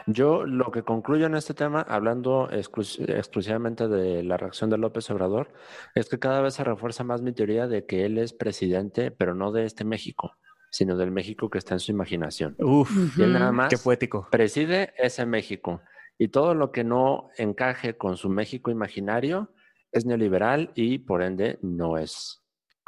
Yo 0.08 0.46
lo 0.46 0.72
que 0.72 0.84
concluyo 0.84 1.26
en 1.26 1.36
este 1.36 1.54
tema, 1.54 1.82
hablando 1.82 2.48
exclus- 2.50 3.00
exclusivamente 3.10 3.88
de 3.88 4.24
la 4.24 4.38
reacción 4.38 4.70
de 4.70 4.78
López 4.78 5.10
Obrador, 5.10 5.52
es 5.96 6.10
que 6.10 6.20
cada 6.20 6.42
vez 6.42 6.54
se 6.56 6.64
refuerza 6.64 7.04
más 7.04 7.22
mi 7.22 7.34
teoría 7.34 7.68
de 7.68 7.86
que 7.86 8.06
él 8.06 8.18
es 8.18 8.32
presidente, 8.34 9.12
pero 9.12 9.34
no 9.36 9.52
de 9.52 9.66
este 9.66 9.84
México, 9.84 10.36
sino 10.72 10.96
del 10.96 11.12
México 11.12 11.50
que 11.50 11.58
está 11.58 11.74
en 11.74 11.80
su 11.80 11.92
imaginación. 11.92 12.56
Uf, 12.60 13.18
Y 13.18 13.24
él 13.24 13.34
nada 13.34 13.52
más 13.52 13.70
qué 13.70 13.78
poético. 13.78 14.28
preside 14.32 14.94
ese 14.98 15.26
México. 15.26 15.82
Y 16.18 16.30
todo 16.30 16.54
lo 16.56 16.72
que 16.72 16.84
no 16.84 17.30
encaje 17.38 17.98
con 17.98 18.16
su 18.18 18.30
México 18.30 18.72
imaginario 18.72 19.50
es 19.92 20.06
neoliberal 20.06 20.72
y 20.76 21.00
por 21.00 21.22
ende 21.22 21.60
no 21.62 21.98
es 21.98 22.42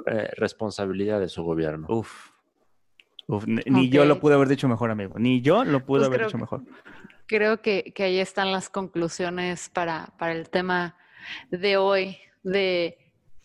eh, 0.06 0.30
responsabilidad 0.38 1.20
de 1.20 1.30
su 1.30 1.44
gobierno. 1.44 1.88
Uf. 1.90 2.32
Uf, 3.28 3.46
ni 3.46 3.90
yo 3.90 4.06
lo 4.06 4.20
pude 4.22 4.36
haber 4.36 4.48
dicho 4.48 4.70
mejor, 4.70 4.90
amigo. 4.92 5.20
Ni 5.20 5.42
yo 5.42 5.66
lo 5.66 5.86
pude 5.86 6.00
Pues 6.00 6.08
haber 6.08 6.18
creo 6.20 6.28
dicho 6.30 6.38
que- 6.38 6.42
mejor. 6.42 6.62
Creo 7.26 7.62
que, 7.62 7.92
que 7.94 8.04
ahí 8.04 8.20
están 8.20 8.54
las 8.54 8.70
conclusiones 8.70 9.68
para, 9.68 10.14
para 10.18 10.32
el 10.32 10.50
tema 10.50 10.96
de 11.52 11.76
hoy 11.76 12.18
de 12.44 12.98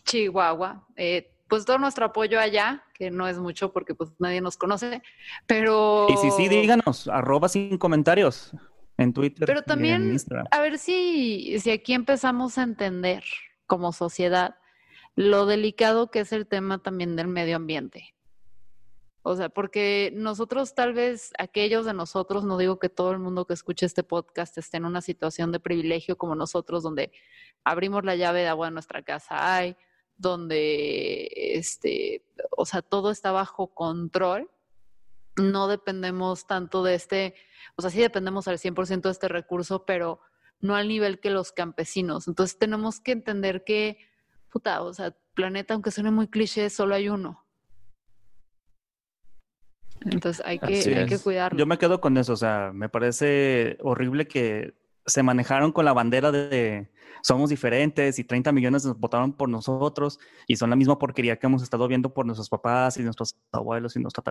Chihuahua. 0.05 0.87
Eh, 0.95 1.33
pues 1.49 1.65
todo 1.65 1.79
nuestro 1.79 2.05
apoyo 2.07 2.39
allá, 2.39 2.85
que 2.95 3.11
no 3.11 3.27
es 3.27 3.39
mucho 3.41 3.73
porque 3.73 3.97
pues 3.97 4.11
nadie 4.21 4.41
nos 4.41 4.57
conoce, 4.57 5.03
pero... 5.49 6.07
Y 6.09 6.17
sí, 6.17 6.31
sí, 6.31 6.49
díganos, 6.49 7.09
arroba 7.09 7.49
sin 7.49 7.77
comentarios. 7.77 8.55
En 8.97 9.13
Twitter. 9.13 9.47
Pero 9.47 9.61
y 9.61 9.63
en 9.63 9.65
también, 9.65 10.13
Instagram. 10.13 10.47
a 10.51 10.61
ver 10.61 10.79
si, 10.79 11.59
si 11.61 11.71
aquí 11.71 11.95
empezamos 11.95 12.59
a 12.59 12.63
entender 12.63 13.25
como 13.67 13.93
sociedad 13.93 14.57
lo 15.15 15.47
delicado 15.47 16.11
que 16.11 16.21
es 16.21 16.33
el 16.33 16.47
tema 16.47 16.79
también 16.79 17.17
del 17.17 17.29
medio 17.29 17.57
ambiente. 17.57 18.15
O 19.25 19.37
sea, 19.37 19.49
porque 19.49 20.13
nosotros 20.15 20.75
tal 20.75 20.95
vez, 20.95 21.33
aquellos 21.39 21.87
de 21.87 21.95
nosotros, 21.95 22.45
no 22.45 22.59
digo 22.59 22.81
que 22.81 22.89
todo 22.89 23.13
el 23.13 23.21
mundo 23.21 23.47
que 23.47 23.55
escuche 23.55 23.87
este 23.87 24.03
podcast 24.03 24.59
esté 24.59 24.79
en 24.79 24.85
una 24.85 25.01
situación 25.01 25.53
de 25.53 25.61
privilegio 25.61 26.19
como 26.19 26.35
nosotros, 26.35 26.83
donde 26.83 27.13
abrimos 27.63 28.05
la 28.05 28.17
llave 28.17 28.41
de 28.41 28.49
agua 28.49 28.67
de 28.67 28.73
nuestra 28.73 29.03
casa, 29.03 29.57
hay, 29.57 29.77
donde, 30.17 31.29
este, 31.37 32.25
o 32.51 32.67
sea, 32.67 32.83
todo 32.83 33.13
está 33.13 33.31
bajo 33.31 33.69
control. 33.69 34.51
No 35.37 35.69
dependemos 35.69 36.47
tanto 36.47 36.83
de 36.83 36.95
este, 36.95 37.35
o 37.77 37.83
sea, 37.83 37.91
sí 37.91 38.01
dependemos 38.01 38.49
al 38.49 38.59
100% 38.59 39.03
de 39.03 39.11
este 39.11 39.29
recurso, 39.29 39.85
pero 39.87 40.21
no 40.61 40.77
al 40.77 40.89
nivel 40.89 41.21
que 41.21 41.31
los 41.31 41.53
campesinos. 41.53 42.29
Entonces 42.29 42.59
tenemos 42.59 43.01
que 43.01 43.13
entender 43.13 43.65
que, 43.65 43.99
puta, 44.51 44.83
o 44.83 44.93
sea, 44.93 45.17
planeta, 45.35 45.75
aunque 45.75 45.91
suene 45.91 46.11
muy 46.11 46.29
cliché, 46.29 46.71
solo 46.71 46.95
hay 46.95 47.09
uno. 47.09 47.45
Entonces 50.05 50.45
hay 50.45 50.59
que, 50.59 50.97
hay 50.97 51.07
que 51.07 51.19
cuidarlo. 51.19 51.59
Yo 51.59 51.67
me 51.67 51.79
quedo 51.79 52.01
con 52.01 52.17
eso, 52.17 52.33
o 52.33 52.37
sea, 52.37 52.73
me 52.75 52.89
parece 52.89 53.79
horrible 53.81 54.27
que 54.27 54.75
se 55.07 55.23
manejaron 55.23 55.73
con 55.73 55.85
la 55.85 55.93
bandera 55.93 56.33
de 56.33 56.91
somos 57.23 57.51
diferentes 57.51 58.19
y 58.19 58.25
30 58.25 58.51
millones 58.53 58.85
nos 58.85 58.99
votaron 58.99 59.33
por 59.33 59.49
nosotros 59.49 60.19
y 60.49 60.57
son 60.57 60.71
la 60.71 60.77
misma 60.77 60.99
porquería 60.99 61.39
que 61.39 61.47
hemos 61.47 61.63
estado 61.63 61.87
viendo 61.87 62.13
por 62.13 62.27
nuestros 62.27 62.49
papás 62.49 62.97
y 62.97 63.03
nuestros 63.03 63.37
abuelos 63.53 63.95
y 63.97 64.01
nuestros 64.01 64.25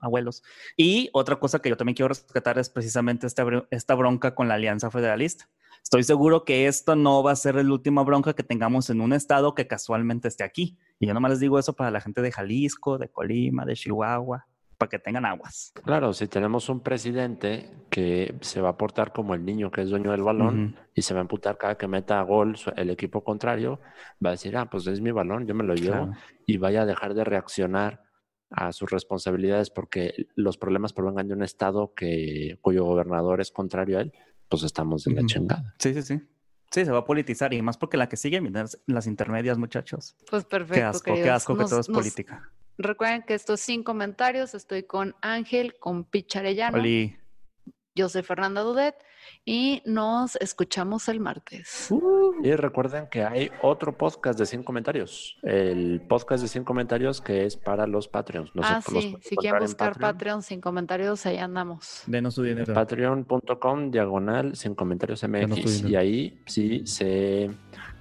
abuelos. 0.00 0.42
Y 0.76 1.10
otra 1.12 1.38
cosa 1.38 1.60
que 1.60 1.68
yo 1.68 1.76
también 1.76 1.94
quiero 1.94 2.08
rescatar 2.08 2.58
es 2.58 2.68
precisamente 2.68 3.26
esta, 3.26 3.44
esta 3.70 3.94
bronca 3.94 4.34
con 4.34 4.48
la 4.48 4.54
Alianza 4.54 4.90
Federalista. 4.90 5.48
Estoy 5.82 6.02
seguro 6.02 6.44
que 6.44 6.66
esto 6.66 6.96
no 6.96 7.22
va 7.22 7.32
a 7.32 7.36
ser 7.36 7.56
la 7.56 7.72
última 7.72 8.02
bronca 8.02 8.32
que 8.32 8.42
tengamos 8.42 8.90
en 8.90 9.00
un 9.00 9.12
estado 9.12 9.54
que 9.54 9.66
casualmente 9.66 10.28
esté 10.28 10.42
aquí. 10.42 10.78
Y 10.98 11.06
yo 11.06 11.14
nomás 11.14 11.32
les 11.32 11.40
digo 11.40 11.58
eso 11.58 11.74
para 11.74 11.90
la 11.90 12.00
gente 12.00 12.22
de 12.22 12.32
Jalisco, 12.32 12.98
de 12.98 13.10
Colima, 13.10 13.64
de 13.64 13.74
Chihuahua, 13.74 14.46
para 14.84 14.90
que 14.90 14.98
tengan 14.98 15.24
aguas. 15.24 15.72
Claro, 15.84 16.12
si 16.12 16.28
tenemos 16.28 16.68
un 16.68 16.80
presidente 16.80 17.70
que 17.90 18.34
se 18.40 18.60
va 18.60 18.70
a 18.70 18.76
portar 18.76 19.12
como 19.12 19.34
el 19.34 19.44
niño 19.44 19.70
que 19.70 19.82
es 19.82 19.90
dueño 19.90 20.10
del 20.10 20.22
balón 20.22 20.76
y 20.94 21.02
se 21.02 21.14
va 21.14 21.20
a 21.20 21.22
emputar 21.22 21.56
cada 21.56 21.76
que 21.76 21.86
meta 21.88 22.20
gol 22.22 22.56
el 22.76 22.90
equipo 22.90 23.22
contrario, 23.24 23.80
va 24.24 24.30
a 24.30 24.32
decir, 24.32 24.56
ah, 24.56 24.68
pues 24.68 24.86
es 24.86 25.00
mi 25.00 25.10
balón, 25.10 25.46
yo 25.46 25.54
me 25.54 25.64
lo 25.64 25.74
llevo 25.74 26.06
Claro. 26.06 26.12
y 26.46 26.56
vaya 26.58 26.82
a 26.82 26.86
dejar 26.86 27.14
de 27.14 27.24
reaccionar 27.24 28.02
a 28.50 28.72
sus 28.72 28.90
responsabilidades 28.90 29.70
porque 29.70 30.26
los 30.36 30.58
problemas 30.58 30.92
provengan 30.92 31.26
de 31.28 31.34
un 31.34 31.42
estado 31.42 31.92
que, 31.94 32.58
cuyo 32.60 32.84
gobernador 32.84 33.40
es 33.40 33.50
contrario 33.50 33.98
a 33.98 34.02
él, 34.02 34.12
pues 34.48 34.62
estamos 34.62 35.04
de 35.04 35.14
la 35.14 35.24
chingada. 35.26 35.74
Sí, 35.78 35.94
sí, 35.94 36.02
sí. 36.02 36.20
Sí, 36.70 36.84
se 36.84 36.90
va 36.90 36.98
a 36.98 37.04
politizar 37.04 37.52
y 37.54 37.62
más 37.62 37.78
porque 37.78 37.96
la 37.96 38.08
que 38.08 38.16
sigue 38.16 38.40
vienen 38.40 38.66
las 38.86 39.06
intermedias, 39.06 39.58
muchachos. 39.58 40.16
Pues 40.28 40.44
perfecto, 40.44 40.74
Qué 40.74 40.82
asco, 40.82 41.14
qué 41.14 41.30
asco 41.30 41.56
que 41.56 41.64
todo 41.64 41.80
es 41.80 41.88
nos- 41.88 41.96
política. 41.98 42.50
Recuerden 42.78 43.22
que 43.22 43.34
estos 43.34 43.60
sin 43.60 43.82
comentarios 43.82 44.54
estoy 44.54 44.82
con 44.82 45.14
Ángel, 45.20 45.78
con 45.78 46.04
Picharellano. 46.04 46.78
Oli, 46.78 47.16
Yo 47.94 48.08
soy 48.08 48.22
Fernanda 48.22 48.62
Dudet 48.62 48.96
y 49.44 49.82
nos 49.84 50.36
escuchamos 50.36 51.08
el 51.08 51.20
martes. 51.20 51.88
Y 52.42 52.52
recuerden 52.56 53.08
que 53.08 53.22
hay 53.22 53.50
otro 53.62 53.96
podcast 53.96 54.38
de 54.38 54.46
100 54.46 54.64
comentarios. 54.64 55.38
El 55.42 56.02
podcast 56.08 56.42
de 56.42 56.48
100 56.48 56.64
comentarios 56.64 57.20
que 57.20 57.46
es 57.46 57.56
para 57.56 57.86
los 57.86 58.08
Patreons. 58.08 58.50
No 58.54 58.62
ah, 58.64 58.82
sí, 58.82 59.16
si 59.20 59.36
quieren 59.36 59.62
en 59.62 59.66
buscar 59.66 59.98
Patreon. 59.98 60.42
sin 60.42 60.60
comentarios, 60.60 61.24
ahí 61.26 61.38
andamos. 61.38 62.02
denos 62.06 62.34
su 62.34 62.42
dinero. 62.42 62.74
Patreon.com 62.74 63.90
diagonal 63.90 64.56
sin 64.56 64.74
comentarios 64.74 65.22
MX. 65.22 65.84
Y 65.84 65.96
ahí 65.96 66.42
sí 66.46 66.86
se 66.86 67.50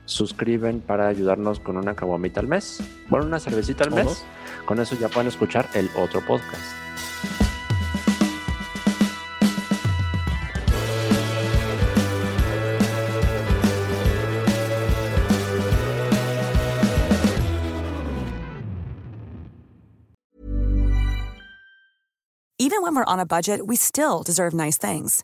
suscriben 0.06 0.82
para 0.82 1.08
ayudarnos 1.08 1.60
con 1.60 1.78
una 1.78 1.96
caguamita 1.96 2.40
al 2.40 2.48
mes. 2.48 2.82
Bueno, 3.10 3.26
una 3.26 3.40
cervecita 3.40 3.84
al 3.86 3.94
¿O 3.94 3.96
mes. 3.96 4.06
dos? 4.06 4.24
Con 4.66 4.80
eso 4.80 4.96
ya 5.00 5.10
pueden 5.10 5.28
escuchar 5.28 5.68
el 5.74 5.90
otro 5.96 6.22
podcast. 6.26 6.74
Even 22.60 22.82
when 22.82 22.96
we're 22.96 23.04
on 23.06 23.20
a 23.20 23.26
budget, 23.26 23.66
we 23.66 23.76
still 23.76 24.24
deserve 24.24 24.54
nice 24.54 24.78
things. 24.78 25.24